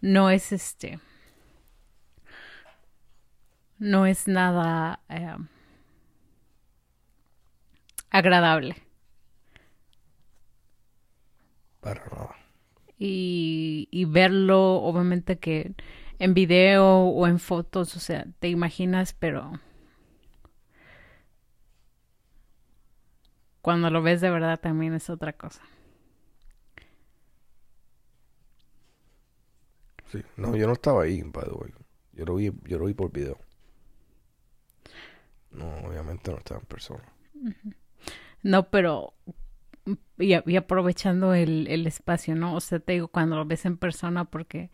[0.00, 0.98] no es este,
[3.78, 5.36] no es nada eh,
[8.10, 8.76] agradable.
[11.84, 12.43] para nada.
[13.04, 15.74] Y, y verlo, obviamente que
[16.18, 19.52] en video o en fotos, o sea, te imaginas, pero
[23.60, 25.62] cuando lo ves de verdad también es otra cosa.
[30.06, 30.22] Sí.
[30.36, 31.72] No, yo no estaba ahí, by the way.
[32.12, 33.38] Yo lo vi, yo lo vi por video.
[35.50, 37.04] No, obviamente no estaba en persona.
[38.42, 39.14] No, pero
[40.18, 42.54] y, y aprovechando el, el espacio, ¿no?
[42.54, 44.70] O sea, te digo, cuando lo ves en persona, porque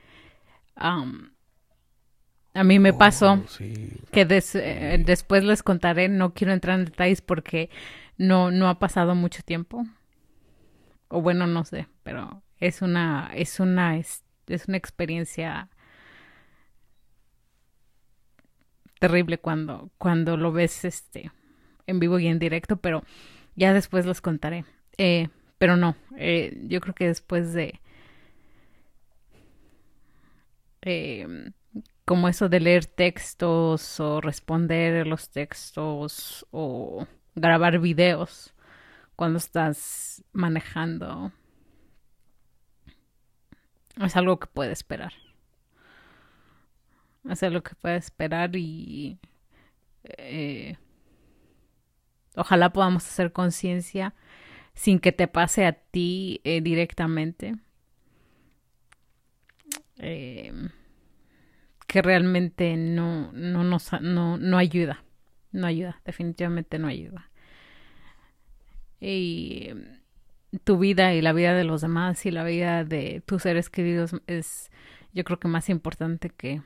[2.54, 3.92] a mí me pasó Oh, sí.
[4.12, 7.70] que des- eh, después les contaré, no quiero entrar en detalles porque
[8.18, 9.84] no, no ha pasado mucho tiempo.
[11.08, 15.68] O bueno, no sé, pero es una, es una, es, es una experiencia
[18.98, 21.30] terrible cuando, cuando lo ves este
[21.86, 23.02] en vivo y en directo, pero
[23.56, 24.64] ya después los contaré.
[25.02, 27.80] Eh, pero no, eh, yo creo que después de
[30.82, 31.26] eh,
[32.04, 38.52] como eso de leer textos o responder los textos o grabar videos
[39.16, 41.32] cuando estás manejando
[44.02, 45.14] es algo que puede esperar.
[47.26, 49.18] Es algo que puede esperar y
[50.04, 50.76] eh,
[52.36, 54.14] ojalá podamos hacer conciencia
[54.80, 57.56] sin que te pase a ti eh, directamente.
[59.98, 60.70] Eh,
[61.86, 65.04] que realmente no, no no, no ayuda.
[65.52, 67.30] No ayuda, definitivamente no ayuda.
[69.00, 69.68] Y
[70.64, 74.12] tu vida y la vida de los demás y la vida de tus seres queridos
[74.26, 74.70] es
[75.12, 76.62] yo creo que más importante que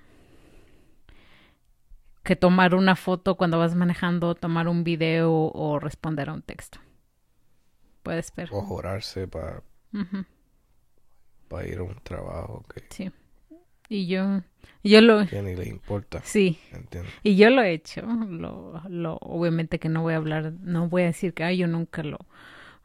[2.22, 6.78] que tomar una foto cuando vas manejando, tomar un video o responder a un texto.
[8.04, 8.50] Puedes ver.
[8.52, 9.62] O jorarse para
[11.66, 13.10] ir a un trabajo que, sí.
[13.88, 14.42] Y yo,
[14.82, 16.20] yo lo, que ni le importa.
[16.22, 17.12] sí, ¿Entiendes?
[17.22, 18.02] y yo lo he hecho.
[18.02, 21.66] Lo, lo, obviamente que no voy a hablar, no voy a decir que ay, yo
[21.66, 22.18] nunca lo,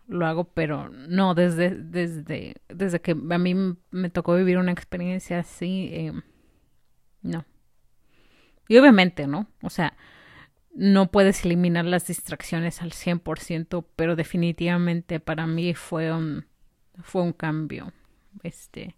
[0.08, 5.40] lo hago, pero no, desde, desde, desde que a mí me tocó vivir una experiencia
[5.40, 6.14] así, eh,
[7.24, 7.46] no.
[8.70, 9.48] Y obviamente, ¿no?
[9.64, 9.98] O sea,
[10.74, 16.46] no puedes eliminar las distracciones al 100%, pero definitivamente para mí fue un,
[17.02, 17.92] fue un cambio.
[18.44, 18.96] Este.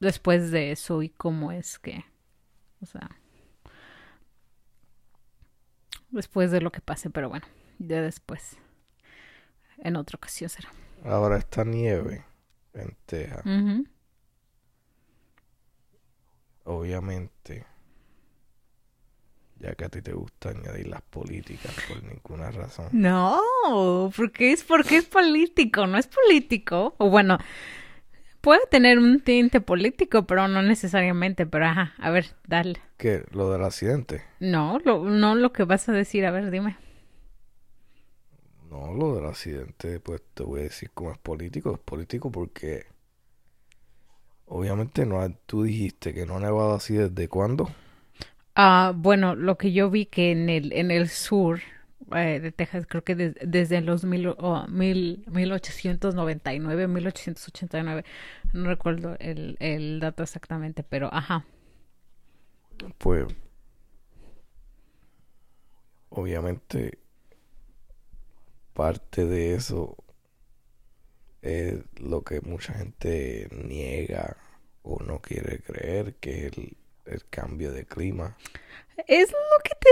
[0.00, 2.04] Después de eso y cómo es que.
[2.80, 3.10] O sea.
[6.10, 7.46] Después de lo que pase, pero bueno,
[7.78, 8.56] ya después.
[9.78, 10.70] En otra ocasión será.
[11.04, 12.24] Ahora esta nieve
[12.74, 13.42] en Texas,
[16.64, 17.66] obviamente,
[19.60, 22.88] ya que a ti te gusta añadir las políticas por ninguna razón.
[22.92, 23.38] No,
[24.16, 26.94] porque es porque es político, no es político.
[26.98, 27.38] O bueno,
[28.40, 31.46] puede tener un tinte político, pero no necesariamente.
[31.46, 32.80] Pero ajá, a ver, dale.
[32.96, 33.24] ¿Qué?
[33.32, 34.22] Lo del accidente.
[34.40, 36.76] No, lo, no lo que vas a decir, a ver, dime.
[38.70, 41.74] No, lo del accidente, pues te voy a decir cómo es político.
[41.74, 42.86] Es político porque
[44.46, 47.68] obviamente no tú dijiste que no ha nevado así desde cuándo.
[48.62, 51.60] Ah, bueno, lo que yo vi que en el, en el sur
[52.14, 58.04] eh, de Texas, creo que des- desde los mil, oh, mil, 1899, 1889,
[58.52, 61.46] no recuerdo el, el dato exactamente, pero ajá.
[62.98, 63.26] Pues
[66.10, 66.98] obviamente
[68.74, 69.96] parte de eso
[71.42, 74.36] es lo que mucha gente niega
[74.82, 76.76] o no quiere creer, que es el,
[77.10, 78.36] el cambio de clima
[79.06, 79.90] Es lo que te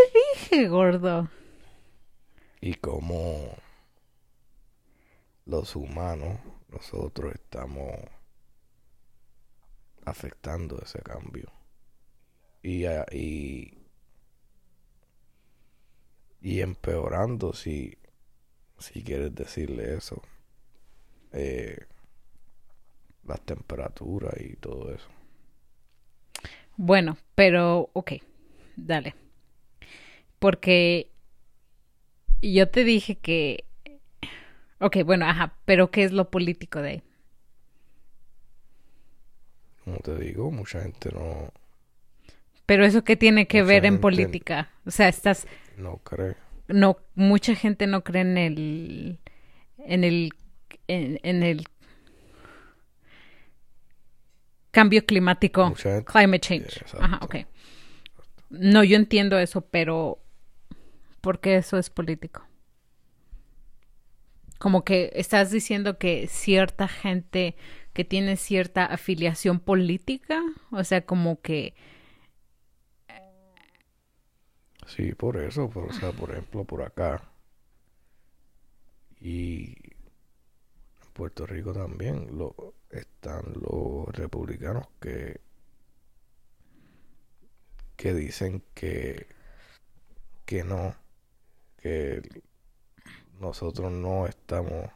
[0.58, 1.28] dije, gordo.
[2.60, 3.56] y cómo
[5.46, 6.38] los humanos,
[6.68, 7.90] nosotros estamos
[10.04, 11.50] afectando ese cambio.
[12.62, 13.78] Y, y,
[16.40, 17.96] y empeorando, si,
[18.78, 20.22] si quieres decirle eso,
[21.32, 21.86] eh,
[23.24, 25.08] las temperaturas y todo eso.
[26.78, 28.12] Bueno, pero, ok,
[28.76, 29.16] dale.
[30.38, 31.10] Porque
[32.40, 33.64] yo te dije que...
[34.78, 37.02] Ok, bueno, ajá, pero ¿qué es lo político de ahí?
[39.84, 41.52] Como te digo, mucha gente no,
[42.64, 44.70] Pero eso qué tiene que Mucha ver en política?
[44.86, 45.48] O sea, estás...
[45.76, 46.36] no cree.
[46.68, 49.18] No, mucha gente no cree en el...
[49.78, 50.30] En el...
[50.86, 51.66] En, en el...
[54.70, 55.72] Cambio climático.
[56.04, 56.80] Climate change.
[56.80, 57.02] Exacto.
[57.02, 57.36] Ajá, ok.
[58.50, 60.18] No, yo entiendo eso, pero
[61.20, 62.46] ¿por qué eso es político?
[64.58, 67.56] Como que estás diciendo que cierta gente
[67.92, 71.74] que tiene cierta afiliación política, o sea, como que
[74.88, 77.22] Sí, por eso, por, o sea, por ejemplo, por acá
[79.20, 79.66] y
[81.02, 85.40] en Puerto Rico también lo, están los republicanos que
[87.96, 89.26] que dicen que
[90.48, 90.96] que no,
[91.76, 92.22] que
[93.38, 94.90] nosotros no estamos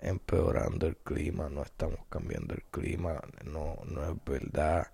[0.00, 4.92] empeorando el clima, no estamos cambiando el clima, no, no es verdad,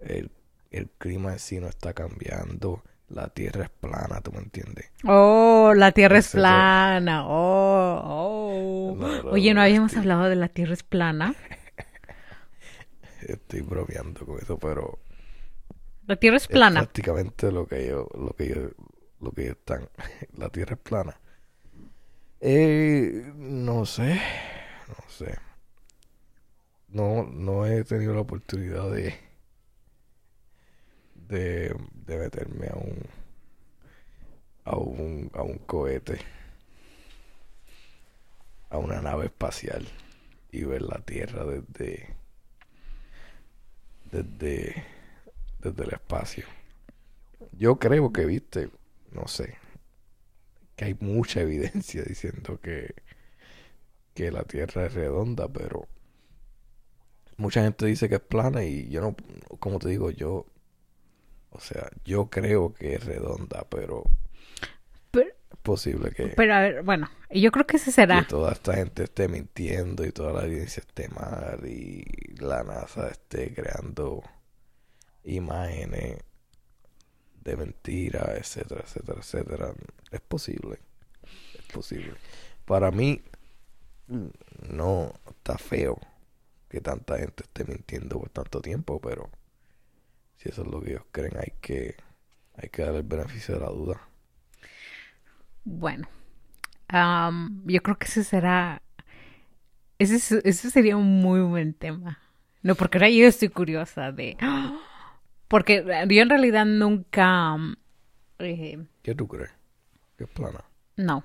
[0.00, 0.32] el,
[0.72, 4.90] el clima en sí no está cambiando, la tierra es plana, ¿tú me entiendes?
[5.04, 7.24] Oh, la Tierra es plana.
[7.26, 8.96] Oh, oh.
[8.96, 11.34] No, no, Oye, ¿no habíamos estoy- hablado de la Tierra es plana?
[13.22, 14.98] Estoy bromeando con eso, pero
[16.06, 16.80] La Tierra es es plana.
[16.80, 18.70] prácticamente lo que yo, lo que yo,
[19.20, 19.88] lo que ellos están.
[20.36, 21.18] La tierra es plana.
[22.40, 24.20] Eh, no sé,
[24.88, 25.36] no sé.
[26.88, 29.14] No, no he tenido la oportunidad de,
[31.28, 31.74] de,
[32.06, 33.02] meterme a un,
[34.64, 36.18] a un, a un cohete,
[38.70, 39.86] a una nave espacial
[40.50, 42.16] y ver la Tierra desde,
[44.10, 44.84] desde,
[45.60, 46.46] desde el espacio.
[47.52, 48.70] Yo creo que viste,
[49.12, 49.56] no sé,
[50.76, 52.94] que hay mucha evidencia diciendo que,
[54.14, 55.88] que la Tierra es redonda, pero
[57.36, 59.16] mucha gente dice que es plana y yo no,
[59.58, 60.46] como te digo, yo,
[61.56, 64.04] o sea, yo creo que es redonda, pero
[65.10, 68.26] Pero, es posible que, pero a ver, bueno, yo creo que ese que será.
[68.26, 72.04] toda esta gente esté mintiendo y toda la evidencia esté mal y
[72.38, 74.22] la NASA esté creando
[75.24, 76.18] imágenes
[77.42, 79.74] de mentiras, etcétera, etcétera, etcétera.
[80.10, 80.78] Es posible,
[81.58, 82.14] es posible.
[82.64, 83.22] Para mí
[84.68, 85.98] no está feo
[86.68, 89.30] que tanta gente esté mintiendo por tanto tiempo, pero
[90.46, 91.96] si eso es lo que ellos creen, hay que
[92.56, 94.00] hay que darle el beneficio de la duda.
[95.64, 96.08] Bueno,
[96.88, 98.82] am, yo creo que ese será,
[99.98, 102.18] ese, es- ese sería un muy buen tema.
[102.62, 104.36] No, porque ahora yo estoy curiosa de,
[105.48, 107.56] porque yo en realidad nunca,
[108.38, 109.50] eh, ¿Qué tú crees?
[110.16, 110.64] ¿Que es plana?
[110.96, 111.22] no,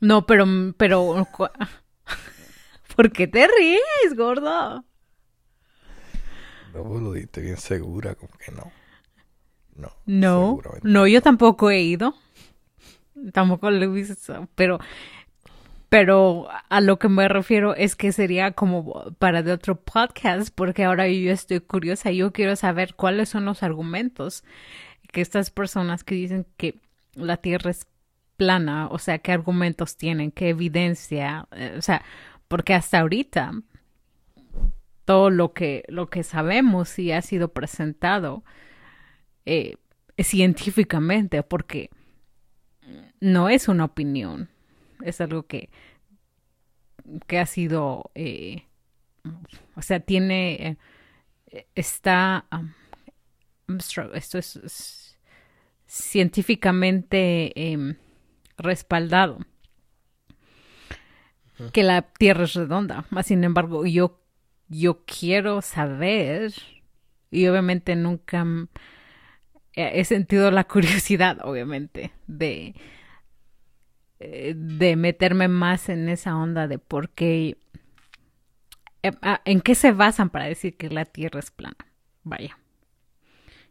[0.00, 0.44] No, pero,
[0.76, 1.26] pero,
[2.96, 4.84] ¿por qué te ríes, gordo?
[6.76, 8.70] No, vos lo diste bien segura, como que no.
[9.76, 9.92] No.
[10.04, 12.14] No, no, yo tampoco he ido.
[13.32, 14.78] Tampoco lo he visto, pero,
[15.88, 20.84] pero a lo que me refiero es que sería como para de otro podcast, porque
[20.84, 24.44] ahora yo estoy curiosa, yo quiero saber cuáles son los argumentos
[25.12, 26.78] que estas personas que dicen que
[27.14, 27.86] la Tierra es
[28.36, 32.02] plana, o sea, qué argumentos tienen, qué evidencia, eh, o sea,
[32.48, 33.52] porque hasta ahorita
[35.06, 38.44] todo lo que lo que sabemos y ha sido presentado
[39.46, 39.76] eh,
[40.18, 41.90] científicamente, porque
[43.20, 44.50] no es una opinión,
[45.02, 45.70] es algo que,
[47.26, 48.64] que ha sido, eh,
[49.74, 50.78] o sea, tiene,
[51.46, 53.78] eh, está, um,
[54.14, 55.18] esto es, es
[55.86, 57.96] científicamente em,
[58.58, 59.38] respaldado
[61.72, 63.06] que la Tierra es redonda.
[63.10, 64.20] Más sin embargo, yo,
[64.68, 66.52] yo quiero saber,
[67.30, 68.44] y obviamente nunca
[69.74, 72.74] he sentido la curiosidad, obviamente, de,
[74.18, 77.58] eh, de meterme más en esa onda de por qué,
[79.02, 81.76] eh, ah, en qué se basan para decir que la Tierra es plana.
[82.24, 82.58] Vaya.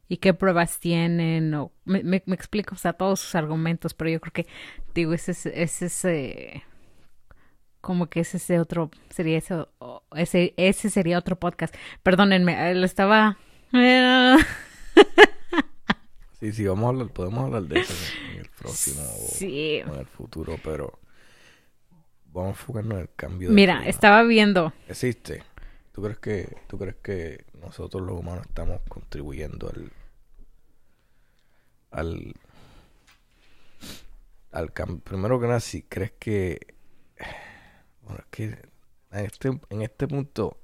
[0.08, 4.34] Y qué pruebas tienen, o me, explico, o sea, todos sus argumentos, pero yo creo
[4.34, 4.48] que,
[4.94, 6.64] digo, ese es ese
[7.86, 9.54] como que ese, ese otro sería ese,
[10.16, 11.76] ese ese sería otro podcast.
[12.02, 13.38] Perdónenme, eh, lo estaba
[16.40, 17.94] Sí, sí, vamos a hablar, podemos hablar de eso
[18.32, 19.82] en el próximo o- Sí.
[19.88, 21.00] o en el futuro, pero
[22.26, 23.90] vamos a enfocarnos en el cambio de Mira, clima.
[23.90, 25.44] estaba viendo, ¿Existe?
[25.94, 29.92] ¿Tú crees que tú crees que nosotros los humanos estamos contribuyendo al
[31.92, 32.34] al
[34.52, 35.00] al cambio?
[35.04, 36.75] Primero que nada, si crees que
[38.06, 38.44] bueno, es que
[39.12, 40.58] en este en este punto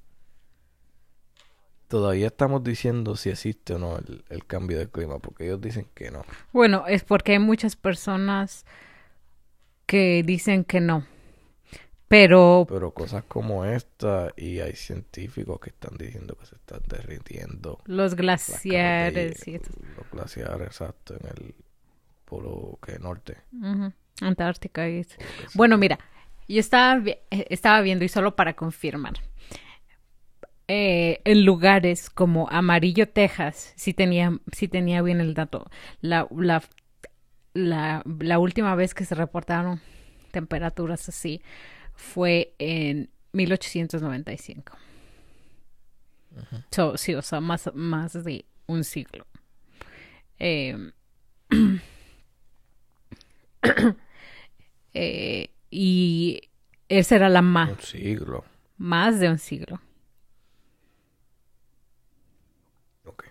[1.88, 5.88] todavía estamos diciendo si existe o no el, el cambio de clima, porque ellos dicen
[5.94, 6.24] que no.
[6.54, 8.66] bueno, es porque hay muchas personas
[9.86, 11.06] que dicen que no.
[12.08, 17.82] Pero Pero cosas como esta y hay científicos que están diciendo que se están derritiendo
[17.86, 21.56] los glaciares y los glaciares, exacto, en el
[22.26, 23.38] polo que norte.
[24.20, 25.06] Antártica y.
[25.56, 26.00] Bueno, mira,
[26.48, 27.18] yo estaba, eh,
[27.50, 29.14] estaba viendo y solo para confirmar.
[30.68, 34.32] eh, en lugares como Amarillo, Texas, sí tenía,
[34.70, 35.70] tenía bien el dato.
[36.00, 36.28] La,
[37.54, 39.82] la, la, última vez que se reportaron
[40.32, 41.42] temperaturas así
[41.94, 44.78] fue en 1895.
[46.72, 49.26] So, sí, o sea, más, más de un siglo.
[50.44, 50.92] Eh,
[54.94, 56.50] eh, y
[56.90, 58.44] esa era la más, Un siglo.
[58.78, 59.82] más de un siglo.
[63.06, 63.24] Ok.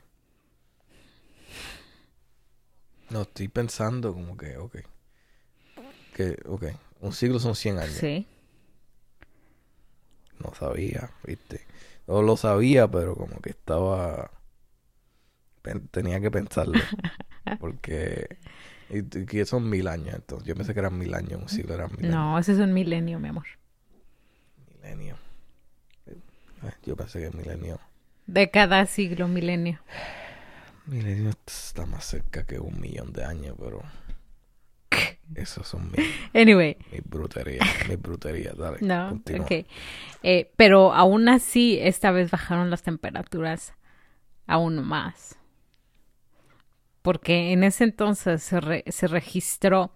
[3.11, 4.77] No, estoy pensando como que, ok.
[6.15, 6.65] Que, ok.
[7.01, 7.95] Un siglo son 100 años.
[7.95, 8.27] Sí.
[10.39, 11.67] No sabía, viste.
[12.07, 14.31] No lo sabía, pero como que estaba...
[15.91, 16.79] Tenía que pensarlo.
[17.61, 18.39] Porque...
[18.91, 20.47] Y, y son mil años, entonces.
[20.47, 22.15] Yo pensé que eran mil años, un siglo eran mil años.
[22.15, 23.47] No, ese es un milenio, mi amor.
[24.83, 25.17] Milenio.
[26.07, 26.17] Eh,
[26.85, 27.79] Yo pensé que milenio...
[28.27, 29.81] De cada siglo, milenio.
[30.87, 33.83] Milenio está más cerca que un millón de años, pero...
[35.37, 36.05] Esos son mis,
[36.35, 38.57] Anyway, mis bruterías, mis bruterías.
[38.57, 39.45] Dale, no, continúa.
[39.45, 39.53] ok.
[40.25, 43.73] Eh, pero aún así, esta vez bajaron las temperaturas
[44.49, 45.39] aún más.
[47.03, 49.93] Porque en ese entonces se, re- se registró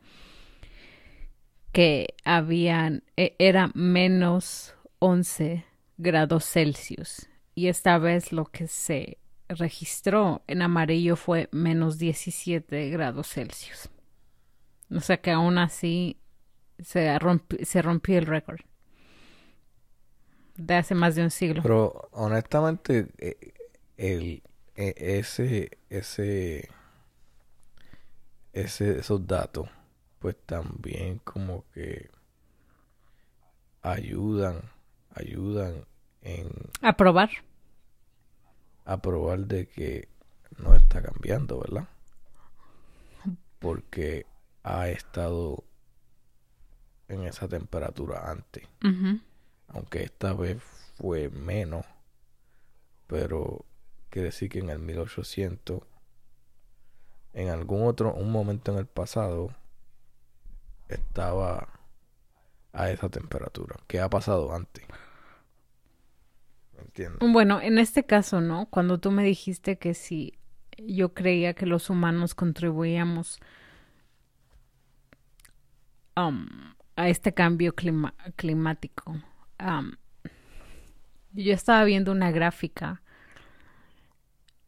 [1.73, 5.65] que habían, e- era menos 11
[5.99, 7.29] grados Celsius.
[7.55, 9.19] Y esta vez lo que se
[9.49, 13.91] registró en amarillo fue menos 17 grados Celsius.
[14.91, 16.19] O sea que aún así
[16.79, 18.61] se, rompi- se rompió el récord
[20.57, 21.63] de hace más de un siglo.
[21.63, 23.37] Pero honestamente, eh,
[23.97, 24.43] el,
[24.77, 26.69] eh, ese, ese,
[28.55, 29.69] ese, esos datos,
[30.21, 32.11] pues también como que
[33.83, 34.63] ayudan,
[35.15, 35.85] ayudan
[36.23, 36.49] en
[36.81, 37.31] A probar.
[38.87, 40.09] a probar de que
[40.59, 41.89] no está cambiando, ¿verdad?
[43.59, 44.27] Porque
[44.63, 45.65] ha estado
[47.09, 48.67] en esa temperatura antes.
[49.69, 50.63] Aunque esta vez
[50.97, 51.85] fue menos,
[53.07, 53.65] pero
[54.11, 55.83] quiere decir que en el 1800,
[57.35, 59.51] en algún otro, un momento en el pasado,
[60.89, 61.69] estaba
[62.73, 63.77] a esa temperatura.
[63.87, 64.85] ¿Qué ha pasado antes?
[67.21, 68.67] Bueno, en este caso, ¿no?
[68.67, 70.35] Cuando tú me dijiste que si
[70.79, 73.41] yo creía que los humanos contribuíamos
[76.17, 76.47] um,
[76.97, 79.17] a este cambio climático.
[79.61, 79.93] Um,
[81.33, 83.03] yo estaba viendo una gráfica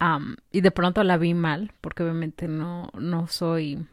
[0.00, 3.86] um, y de pronto la vi mal, porque obviamente no, no soy...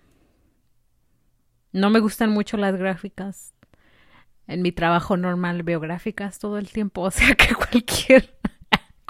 [1.71, 3.53] No me gustan mucho las gráficas.
[4.47, 8.35] En mi trabajo normal veo gráficas todo el tiempo, o sea que cualquier,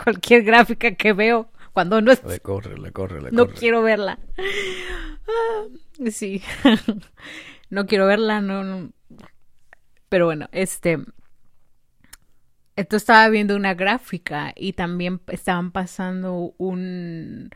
[0.01, 2.23] cualquier gráfica que veo cuando no es...
[2.23, 3.57] Le corre, le corre, le No corre.
[3.57, 4.19] quiero verla.
[5.27, 5.63] Ah,
[6.11, 6.41] sí.
[7.69, 8.91] no quiero verla, no, no.
[10.09, 10.99] Pero bueno, este.
[12.75, 17.51] Esto estaba viendo una gráfica y también estaban pasando un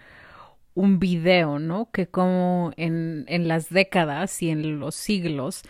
[0.78, 1.90] un video, ¿no?
[1.92, 5.64] Que como en, en las décadas y en los siglos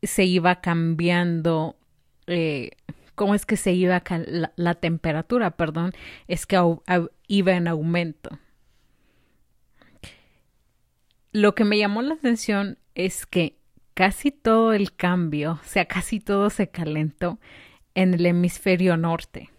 [0.00, 1.76] se iba cambiando
[2.28, 2.70] eh,
[3.16, 5.92] cómo es que se iba la, la temperatura, perdón,
[6.28, 6.56] es que
[7.26, 8.38] iba en aumento.
[11.32, 13.56] Lo que me llamó la atención es que
[13.94, 17.40] casi todo el cambio, o sea, casi todo se calentó
[17.96, 19.50] en el hemisferio norte,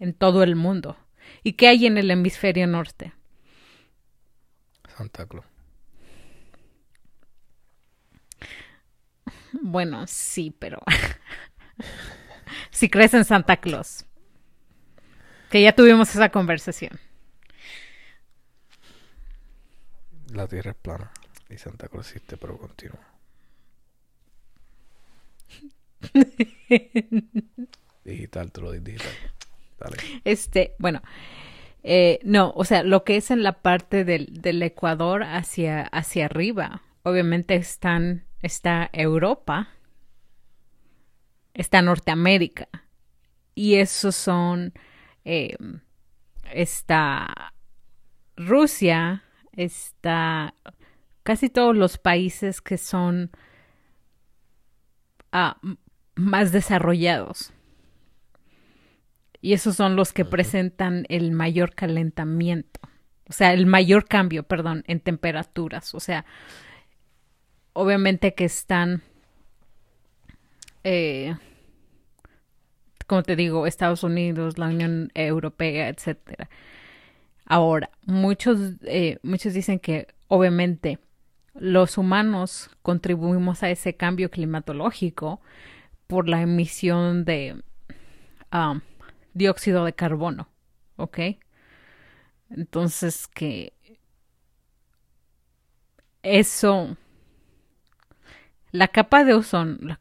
[0.00, 0.98] en todo el mundo.
[1.44, 3.14] ¿Y qué hay en el hemisferio norte?
[4.96, 5.46] Santa Claus.
[9.52, 10.80] Bueno, sí, pero
[12.70, 14.06] si crees en Santa Claus,
[15.48, 16.98] que ya tuvimos esa conversación.
[20.32, 21.12] La Tierra es plana.
[21.48, 22.98] Y Santa Claus existe, pero continúa.
[28.04, 29.12] digital, di digital.
[30.24, 31.02] Este, bueno,
[31.82, 36.26] eh, no, o sea, lo que es en la parte del, del Ecuador hacia, hacia
[36.26, 39.68] arriba, obviamente están, está Europa,
[41.54, 42.68] está Norteamérica,
[43.54, 44.72] y esos son,
[45.24, 45.56] eh,
[46.52, 47.52] está
[48.36, 50.54] Rusia, está
[51.22, 53.30] casi todos los países que son
[55.62, 55.76] m-
[56.14, 57.52] más desarrollados.
[59.40, 62.80] Y esos son los que presentan el mayor calentamiento.
[63.28, 65.94] O sea, el mayor cambio, perdón, en temperaturas.
[65.94, 66.24] O sea,
[67.72, 69.02] obviamente que están,
[70.84, 71.34] eh,
[73.06, 76.48] como te digo, Estados Unidos, la Unión Europea, etcétera.
[77.46, 80.98] Ahora, muchos, eh, muchos dicen que obviamente
[81.54, 85.40] los humanos contribuimos a ese cambio climatológico
[86.06, 87.62] por la emisión de
[88.52, 88.80] um,
[89.34, 90.48] dióxido de carbono,
[90.96, 91.18] ¿ok?
[92.50, 93.72] Entonces que
[96.22, 96.96] eso,
[98.70, 100.00] la capa de ozono, la,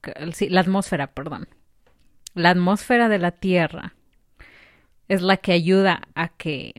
[0.49, 1.47] la atmósfera, perdón,
[2.33, 3.95] la atmósfera de la Tierra
[5.07, 6.73] es la que ayuda a que,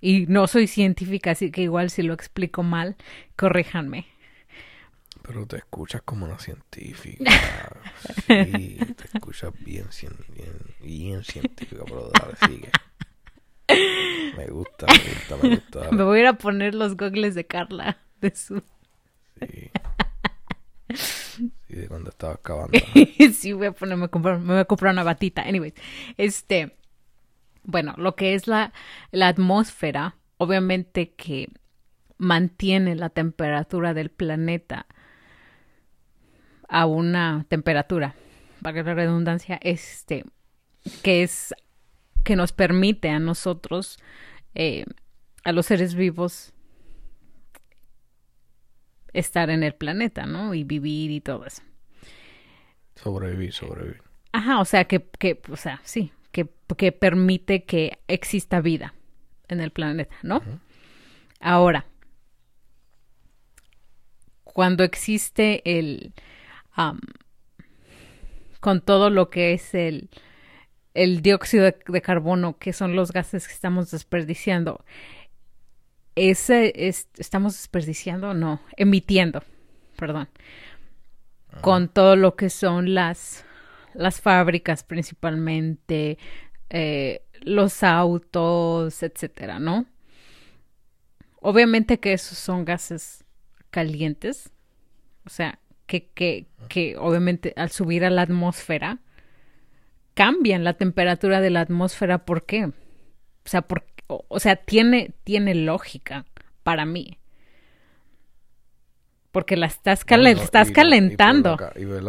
[0.00, 2.96] y no soy científica, así que igual si lo explico mal,
[3.36, 4.06] corríjanme.
[5.28, 7.24] Pero te escuchas como una científica.
[8.26, 9.86] Sí, te escuchas bien,
[10.34, 12.70] bien, bien científica, pero dale, sigue.
[14.36, 15.78] Me gusta, me gusta, me gusta.
[15.80, 15.96] dale.
[15.96, 18.62] Me voy a ir a poner los gogles de Carla de su
[19.40, 19.70] Sí.
[20.94, 22.78] Sí, de cuando estabas cavando.
[23.34, 25.42] sí, voy a ponerme a comprar, me voy a comprar una batita.
[25.42, 25.74] Anyways,
[26.16, 26.76] este,
[27.64, 28.72] bueno, lo que es la,
[29.10, 31.50] la atmósfera, obviamente que
[32.16, 34.86] mantiene la temperatura del planeta
[36.68, 38.14] a una temperatura,
[38.62, 40.24] para la redundancia, este,
[41.02, 41.54] que es,
[42.24, 43.98] que nos permite a nosotros,
[44.54, 44.84] eh,
[45.44, 46.52] a los seres vivos,
[49.12, 50.54] estar en el planeta, ¿no?
[50.54, 51.62] Y vivir y todo eso.
[52.94, 54.02] Sobrevivir, sobrevivir.
[54.32, 58.94] Ajá, o sea, que, que o sea, sí, que, que permite que exista vida
[59.48, 60.42] en el planeta, ¿no?
[61.40, 61.86] Ahora,
[64.44, 66.12] cuando existe el,
[68.60, 70.10] con todo lo que es el,
[70.94, 74.84] el dióxido de, de carbono, que son los gases que estamos desperdiciando,
[76.18, 79.42] ese es, estamos desperdiciando, no, emitiendo,
[79.96, 80.28] perdón,
[81.60, 83.44] con todo lo que son las,
[83.94, 86.18] las fábricas principalmente,
[86.70, 89.86] eh, los autos, etcétera, ¿no?
[91.40, 93.24] Obviamente que esos son gases
[93.70, 94.50] calientes,
[95.24, 98.98] o sea, que, que, que obviamente al subir a la atmósfera
[100.14, 102.66] cambian la temperatura de la atmósfera, ¿por qué?
[102.66, 102.72] O
[103.44, 106.24] sea, por, o, o sea, tiene, tiene lógica
[106.62, 107.18] para mí.
[109.30, 111.58] Porque la estás, no, estás y por- y por la calentando.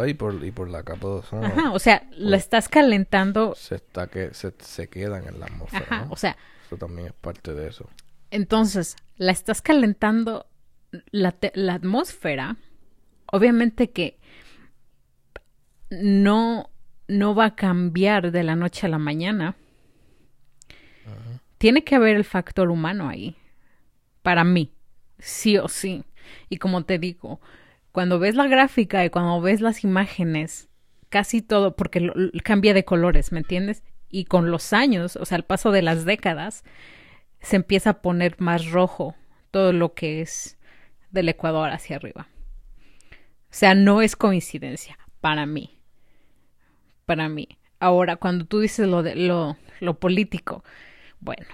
[0.06, 3.54] Y, por, y por la capa de ozono Ajá, o sea, la estás calentando.
[3.56, 5.84] se, está que, se, se quedan en la atmósfera.
[5.88, 6.12] Ajá, ¿no?
[6.12, 6.36] o sea,
[6.66, 7.88] Eso también es parte de eso.
[8.30, 10.46] entonces, la estás calentando
[11.10, 12.56] la, la atmósfera.
[13.32, 14.18] Obviamente que
[15.90, 16.70] no,
[17.08, 19.56] no va a cambiar de la noche a la mañana.
[21.58, 23.36] Tiene que haber el factor humano ahí.
[24.22, 24.72] Para mí.
[25.18, 26.04] Sí o sí.
[26.48, 27.40] Y como te digo,
[27.92, 30.68] cuando ves la gráfica y cuando ves las imágenes,
[31.08, 33.82] casi todo, porque lo- lo- cambia de colores, ¿me entiendes?
[34.08, 36.64] Y con los años, o sea, al paso de las décadas,
[37.40, 39.14] se empieza a poner más rojo
[39.50, 40.58] todo lo que es
[41.10, 42.28] del Ecuador hacia arriba.
[43.50, 45.80] O sea, no es coincidencia para mí.
[47.06, 47.48] Para mí.
[47.80, 50.62] Ahora, cuando tú dices lo de lo, lo político,
[51.18, 51.46] bueno,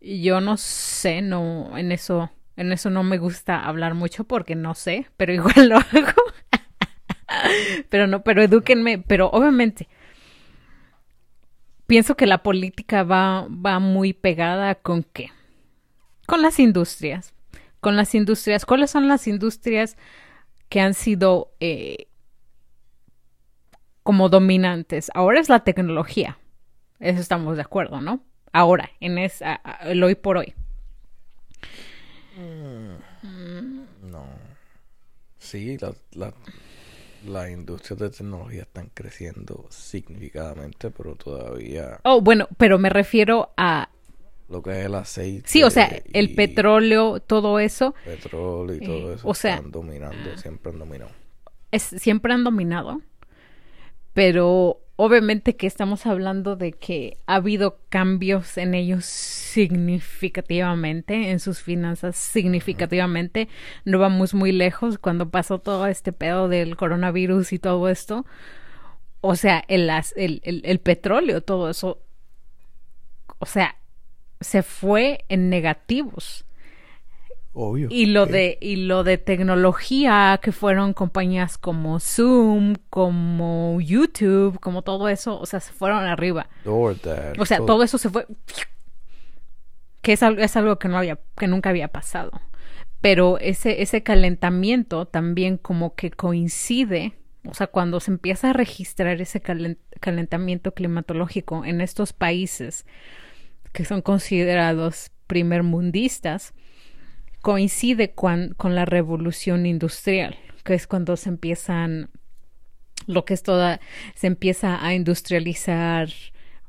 [0.00, 4.74] yo no sé, no, en eso, en eso no me gusta hablar mucho porque no
[4.74, 6.22] sé, pero igual lo hago.
[7.88, 9.88] pero no, pero edúquenme, pero obviamente
[11.92, 15.30] pienso que la política va, va muy pegada con qué?
[16.26, 17.34] Con las industrias.
[17.80, 18.64] Con las industrias.
[18.64, 19.98] ¿Cuáles son las industrias
[20.72, 22.06] que han sido eh,
[24.02, 25.10] como dominantes?
[25.12, 26.38] Ahora es la tecnología.
[26.98, 28.24] Eso estamos de acuerdo, ¿no?
[28.54, 30.54] Ahora, en esa, el hoy por hoy.
[34.02, 34.24] No.
[35.38, 36.32] Sí, la, la,
[37.26, 43.90] las industrias de tecnología están creciendo significativamente, pero todavía Oh, bueno, pero me refiero a
[44.52, 45.48] lo que es el aceite.
[45.48, 49.72] Sí, o sea, el petróleo, todo eso, petróleo y todo Eh, eso o sea- están
[49.72, 51.10] dominando, siempre han dominado.
[51.72, 53.00] es, siempre han dominado,
[54.12, 61.60] pero obviamente que estamos hablando de que ha habido cambios en ellos significativamente, en sus
[61.60, 63.48] finanzas significativamente.
[63.84, 68.26] No vamos muy lejos cuando pasó todo este pedo del coronavirus y todo esto.
[69.20, 72.00] O sea, el, el, el, el petróleo, todo eso,
[73.38, 73.76] o sea,
[74.42, 76.44] se fue en negativos.
[77.54, 77.88] Obvio.
[77.90, 84.80] Y lo de y lo de tecnología que fueron compañías como Zoom, como YouTube, como
[84.82, 86.48] todo eso, o sea, se fueron arriba.
[86.64, 88.26] DoorDash, O sea, todo eso se fue
[90.00, 92.32] que es algo, es algo que no había que nunca había pasado.
[93.00, 97.14] Pero ese ese calentamiento también como que coincide,
[97.46, 102.86] o sea, cuando se empieza a registrar ese calen- calentamiento climatológico en estos países
[103.72, 106.54] que son considerados primermundistas,
[107.40, 112.10] coincide con la revolución industrial, que es cuando se empiezan,
[113.06, 113.80] lo que es toda,
[114.14, 116.08] se empieza a industrializar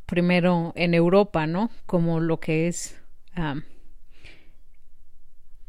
[0.06, 1.70] primero en Europa, ¿no?
[1.86, 3.00] Como lo que es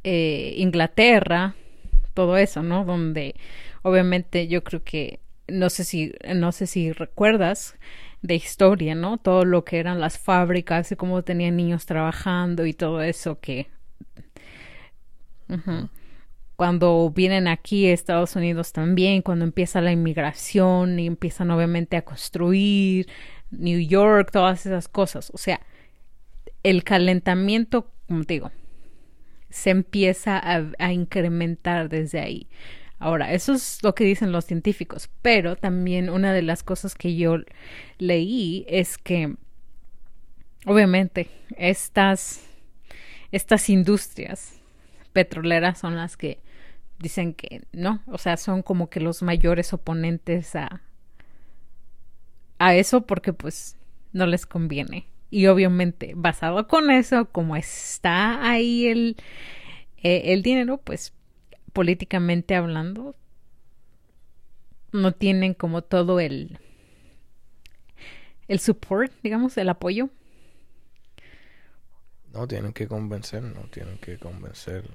[0.04, 1.54] eh, Inglaterra,
[2.14, 2.84] todo eso, ¿no?
[2.84, 3.34] Donde
[3.82, 7.76] obviamente yo creo que no sé si no sé si recuerdas
[8.24, 9.18] de historia, ¿no?
[9.18, 13.68] Todo lo que eran las fábricas y cómo tenían niños trabajando y todo eso que
[16.56, 22.02] cuando vienen aquí a Estados Unidos también, cuando empieza la inmigración y empiezan obviamente a
[22.02, 23.08] construir
[23.50, 25.60] New York, todas esas cosas, o sea,
[26.62, 28.50] el calentamiento, como digo,
[29.50, 30.40] se empieza
[30.78, 32.48] a incrementar desde ahí.
[32.98, 37.16] Ahora, eso es lo que dicen los científicos, pero también una de las cosas que
[37.16, 37.38] yo
[37.98, 39.34] leí es que,
[40.64, 42.46] obviamente, estas,
[43.32, 44.60] estas industrias
[45.12, 46.38] petroleras son las que
[46.98, 50.80] dicen que no, o sea, son como que los mayores oponentes a,
[52.58, 53.76] a eso porque pues
[54.12, 55.06] no les conviene.
[55.30, 59.16] Y obviamente, basado con eso, como está ahí el,
[59.98, 61.12] eh, el dinero, pues
[61.74, 63.16] políticamente hablando,
[64.92, 66.58] no tienen como todo el,
[68.48, 70.10] el support, digamos, el apoyo.
[72.34, 74.90] No, tienen que convencer, no tienen que convencer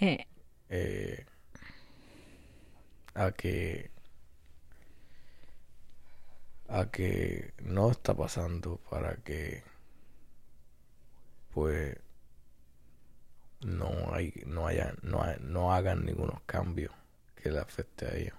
[0.00, 0.26] Eh,
[0.68, 1.24] eh,
[3.14, 3.90] a que
[6.68, 9.62] a que no está pasando para que
[11.52, 11.96] pues
[13.62, 16.92] no hay no haya no, hay- no hagan ningunos cambios
[17.34, 18.34] que le afecte a ellos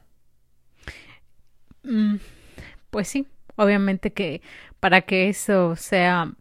[1.84, 2.18] Mm,
[2.92, 4.42] pues sí, obviamente que
[4.80, 6.34] para que eso sea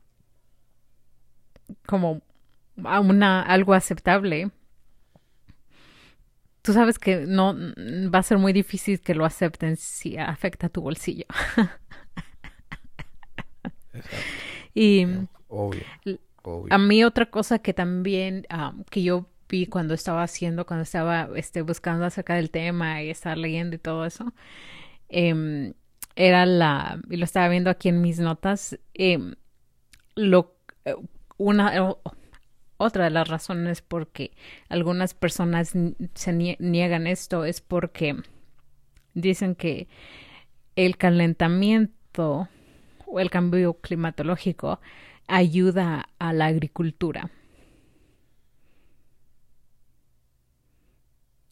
[1.87, 2.23] como
[2.77, 4.51] una algo aceptable,
[6.63, 10.67] tú sabes que no mm, va a ser muy difícil que lo acepten si afecta
[10.67, 11.27] a tu bolsillo.
[13.93, 14.37] Exacto.
[14.75, 15.07] y
[15.49, 15.87] obvio
[16.71, 18.47] a mí otra cosa que también
[18.91, 23.39] que yo vi cuando estaba haciendo, cuando estaba este, buscando acerca del tema y estar
[23.39, 24.33] leyendo y todo eso,
[25.09, 25.75] em,
[26.17, 29.35] era la, y lo estaba viendo aquí en mis notas, em,
[30.15, 30.95] lo, eh,
[31.37, 31.95] una,
[32.79, 34.33] otra de las razones por que
[34.69, 35.73] algunas personas
[36.15, 38.17] se niegan esto es porque
[39.15, 39.89] dicen que
[40.75, 42.49] el calentamiento
[43.07, 44.81] o el cambio climatológico
[45.29, 47.31] ayuda a la agricultura.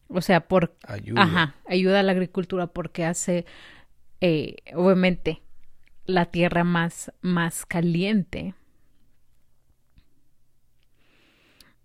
[0.07, 1.21] O sea, por ayuda.
[1.21, 3.45] Ajá, ayuda a la agricultura porque hace
[4.21, 5.41] eh, obviamente
[6.05, 8.53] la tierra más, más caliente.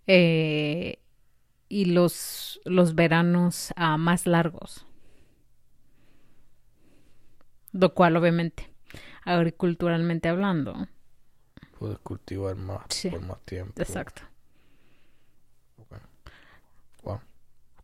[0.06, 0.98] Eh,
[1.68, 4.86] y los, los veranos uh, más largos.
[7.72, 8.68] Lo cual, obviamente,
[9.24, 10.88] agriculturalmente hablando.
[11.80, 13.80] Puedes cultivar más por más tiempo.
[13.80, 14.22] Exacto.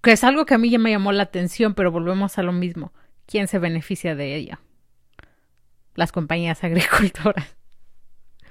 [0.02, 2.52] Que es algo que a mí ya me llamó la atención, pero volvemos a lo
[2.52, 2.93] mismo.
[3.27, 4.60] ¿Quién se beneficia de ella?
[5.97, 7.56] Las compañías agricultoras.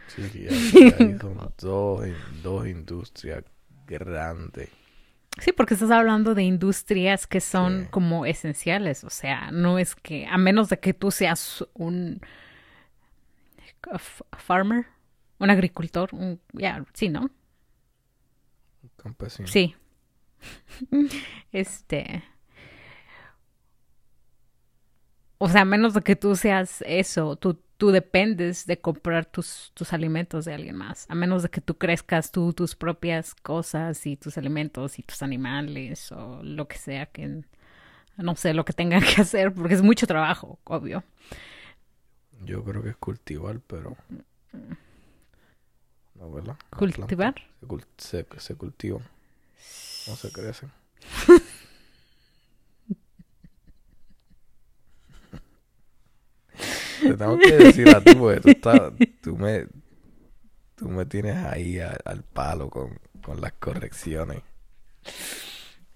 [0.08, 2.04] Sí, hay, dos,
[2.44, 3.44] dos industrias
[3.88, 4.70] grandes
[5.40, 10.26] Sí, porque estás hablando de industrias que son como esenciales, o sea, no es que,
[10.28, 12.22] a menos de que tú seas un
[14.38, 14.86] farmer,
[15.40, 17.22] un agricultor, un, ya, sí, ¿no?
[18.84, 19.48] Un campesino.
[19.48, 19.76] Sí.
[21.52, 22.24] este.
[25.38, 29.72] O sea, a menos de que tú seas eso, tú tú dependes de comprar tus,
[29.74, 34.06] tus alimentos de alguien más, a menos de que tú crezcas tú tus propias cosas
[34.06, 37.42] y tus alimentos y tus animales o lo que sea que,
[38.18, 41.04] no sé, lo que tengan que hacer, porque es mucho trabajo, obvio.
[42.44, 43.98] Yo creo que es cultivar, pero...
[46.16, 46.58] No, ¿verdad?
[46.72, 47.36] ¿Cultivar?
[47.98, 49.04] Se, se, se cultivan,
[50.08, 50.72] no se crecen.
[57.02, 59.68] Te tengo que decir a ti porque tú, estás, tú, me,
[60.76, 64.42] tú me tienes ahí al palo con, con las correcciones.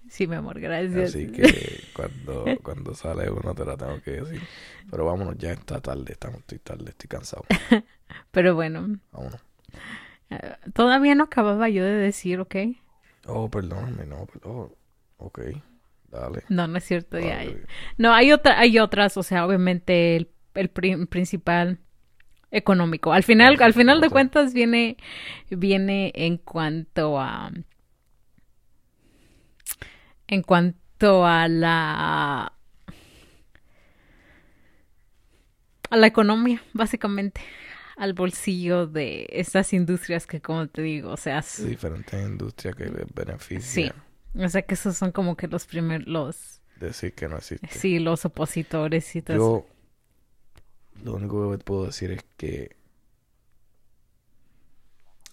[0.08, 1.10] Sí, mi amor, gracias.
[1.10, 4.42] Así que cuando, cuando sale uno te la tengo que decir.
[4.90, 7.44] Pero vámonos, ya está tarde, estamos, estoy tarde, estoy cansado.
[8.30, 8.98] Pero bueno.
[9.12, 9.40] Vámonos.
[10.30, 12.56] Eh, todavía no acababa yo de decir, ¿ok?
[13.26, 14.72] Oh, perdóname, no, perdón.
[15.18, 15.40] Ok,
[16.10, 16.42] dale.
[16.48, 17.44] No, no es cierto, ya.
[17.98, 21.78] No, hay, otra, hay otras, o sea, obviamente el el principal
[22.50, 23.12] económico.
[23.12, 24.96] Al final, al final de cuentas viene,
[25.50, 27.50] viene en cuanto a
[30.26, 32.52] en cuanto a la
[35.90, 37.40] a la economía, básicamente,
[38.00, 43.14] al bolsillo de estas industrias que, como te digo, o sea, diferentes industrias que les
[43.14, 43.62] benefician.
[43.62, 43.92] Sí,
[44.42, 47.68] o sea que esos son como que los primeros, los decir que no existe.
[47.68, 49.66] Sí, los opositores y todo.
[51.04, 52.74] Lo único que puedo decir es que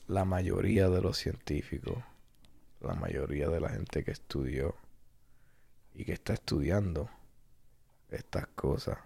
[0.07, 2.03] la mayoría de los científicos,
[2.81, 4.75] la mayoría de la gente que estudió
[5.95, 7.09] y que está estudiando
[8.09, 8.97] estas cosas,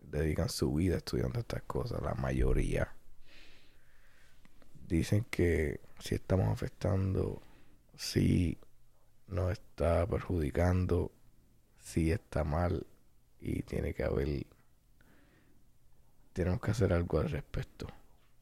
[0.00, 2.93] dedican su vida estudiando estas cosas, la mayoría
[4.88, 7.42] dicen que si estamos afectando,
[7.96, 8.58] si
[9.28, 11.10] nos está perjudicando,
[11.80, 12.86] si está mal
[13.40, 14.46] y tiene que haber
[16.32, 17.86] tenemos que hacer algo al respecto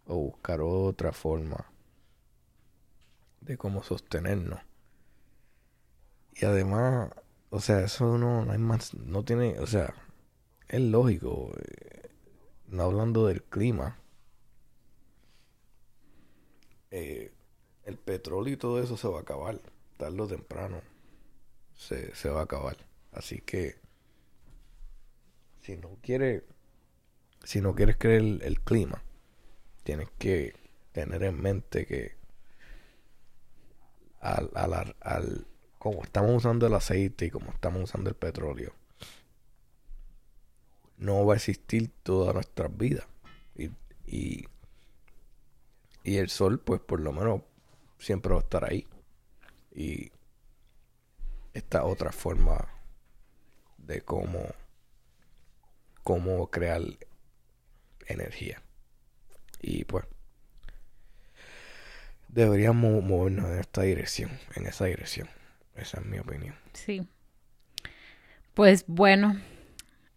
[0.06, 1.66] o buscar otra forma
[3.40, 4.60] de cómo sostenernos.
[6.35, 7.10] Y además,
[7.51, 9.94] o sea, eso no, hay más, no tiene, o sea,
[10.69, 12.09] es lógico, eh,
[12.69, 13.98] no hablando del clima,
[16.93, 17.32] eh,
[17.85, 19.60] el petróleo y todo eso se va a acabar,
[19.97, 20.81] tarde o temprano,
[21.74, 22.77] se, se va a acabar.
[23.10, 23.77] Así que,
[25.62, 26.44] si no quiere
[27.44, 29.02] si no quieres creer el, clima,
[29.82, 30.55] tienes que
[30.93, 32.14] tener en mente que
[34.20, 35.47] al, al, al,
[35.78, 38.73] como estamos usando el aceite y como estamos usando el petróleo,
[40.98, 43.06] no va a existir toda nuestra vida.
[44.06, 44.47] Y,
[46.05, 47.43] y el sol, pues por lo menos,
[47.99, 48.87] siempre va a estar ahí.
[49.74, 50.11] Y
[51.55, 52.69] esta otra forma
[53.79, 54.41] de cómo,
[56.03, 56.83] cómo crear
[58.07, 58.62] energía.
[59.61, 60.05] Y pues
[62.29, 65.29] deberíamos movernos en esta dirección, en esa dirección.
[65.74, 66.55] Esa es mi opinión.
[66.73, 67.09] Sí.
[68.55, 69.41] Pues bueno,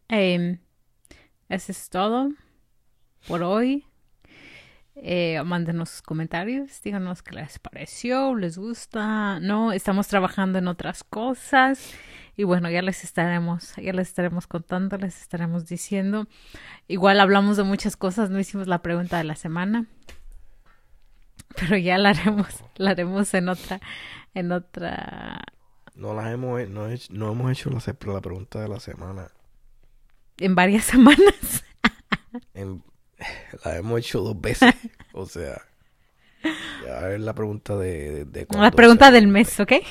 [0.09, 0.59] eh,
[1.49, 2.31] eso es todo
[3.27, 3.85] por hoy.
[4.97, 11.03] Eh, mándenos sus comentarios, díganos qué les pareció, les gusta, no, estamos trabajando en otras
[11.03, 11.93] cosas
[12.37, 16.27] y bueno, ya les estaremos, ya les estaremos contando, les estaremos diciendo.
[16.87, 19.85] Igual hablamos de muchas cosas, no hicimos la pregunta de la semana,
[21.59, 23.81] pero ya la haremos, la haremos en otra,
[24.33, 25.41] en otra.
[25.93, 27.81] No las hemos, no, he- no hemos hecho la,
[28.13, 29.27] la pregunta de la semana.
[30.37, 31.63] en varias semanas.
[32.53, 32.81] En-
[33.65, 34.73] la hemos hecho dos veces.
[35.13, 35.61] o sea,
[36.83, 39.73] ya es la pregunta de, de, de La pregunta del mes, ¿ok?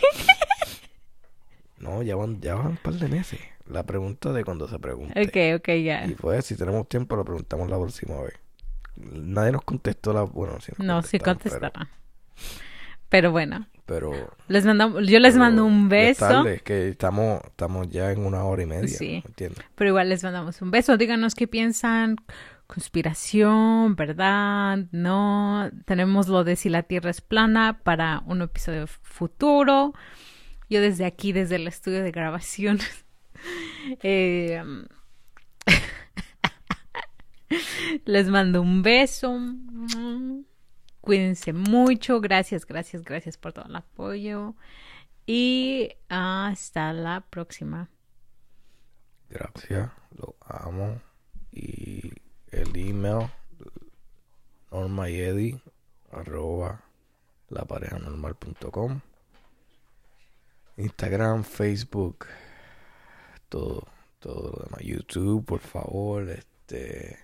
[1.85, 3.39] No, ya van, ya van un par de meses.
[3.67, 5.21] La pregunta de cuando se pregunte.
[5.21, 6.07] Ok, ok, ya.
[6.07, 8.33] Y pues, si tenemos tiempo, la preguntamos la próxima vez.
[8.97, 10.23] Nadie nos contestó la...
[10.23, 11.91] Bueno, sí nos No, sí contestará.
[13.11, 14.35] Pero bueno, Pero...
[14.49, 16.27] les mandamos, yo les mando un beso.
[16.27, 18.89] tarde, es que estamos, estamos ya en una hora y media.
[18.89, 19.23] Sí.
[19.23, 19.65] ¿me entiendes?
[19.75, 20.97] Pero igual les mandamos un beso.
[20.97, 22.17] Díganos qué piensan.
[22.67, 24.79] Conspiración, ¿verdad?
[24.91, 25.71] No.
[25.85, 29.93] Tenemos lo de si la Tierra es plana para un episodio futuro.
[30.71, 32.79] Yo desde aquí, desde el estudio de grabación.
[34.03, 34.63] eh,
[38.05, 39.39] les mando un beso.
[41.01, 42.21] Cuídense mucho.
[42.21, 44.55] Gracias, gracias, gracias por todo el apoyo.
[45.27, 47.91] Y hasta la próxima.
[49.29, 51.01] Gracias, lo amo.
[51.53, 52.13] Y
[52.55, 53.29] el email,
[54.71, 55.61] normayedi,
[56.13, 56.85] arroba
[57.49, 59.01] laparejanormal.com.
[60.77, 62.27] Instagram, Facebook,
[63.49, 63.87] todo,
[64.21, 64.81] todo lo demás.
[64.83, 67.19] YouTube, por favor, este,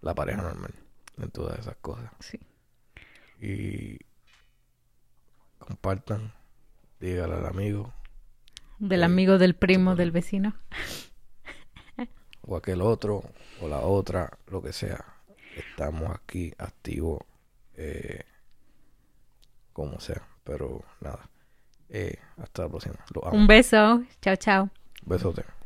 [0.00, 0.74] la pareja normal,
[1.18, 2.10] en todas esas cosas.
[2.20, 2.38] Sí.
[3.40, 3.98] Y
[5.58, 6.32] compartan,
[6.98, 7.92] dígale al amigo
[8.78, 10.54] Del Sí, amigo, del primo, del vecino.
[12.48, 13.22] O aquel otro
[13.60, 15.04] o la otra, lo que sea.
[15.54, 17.20] Estamos aquí activos,
[17.74, 18.24] eh,
[19.72, 20.22] como sea.
[20.44, 21.28] Pero nada,
[21.90, 22.96] eh, hasta la próxima.
[23.22, 23.36] Amo.
[23.36, 24.02] Un beso.
[24.22, 24.70] Chao, chao.
[25.04, 25.57] Besote.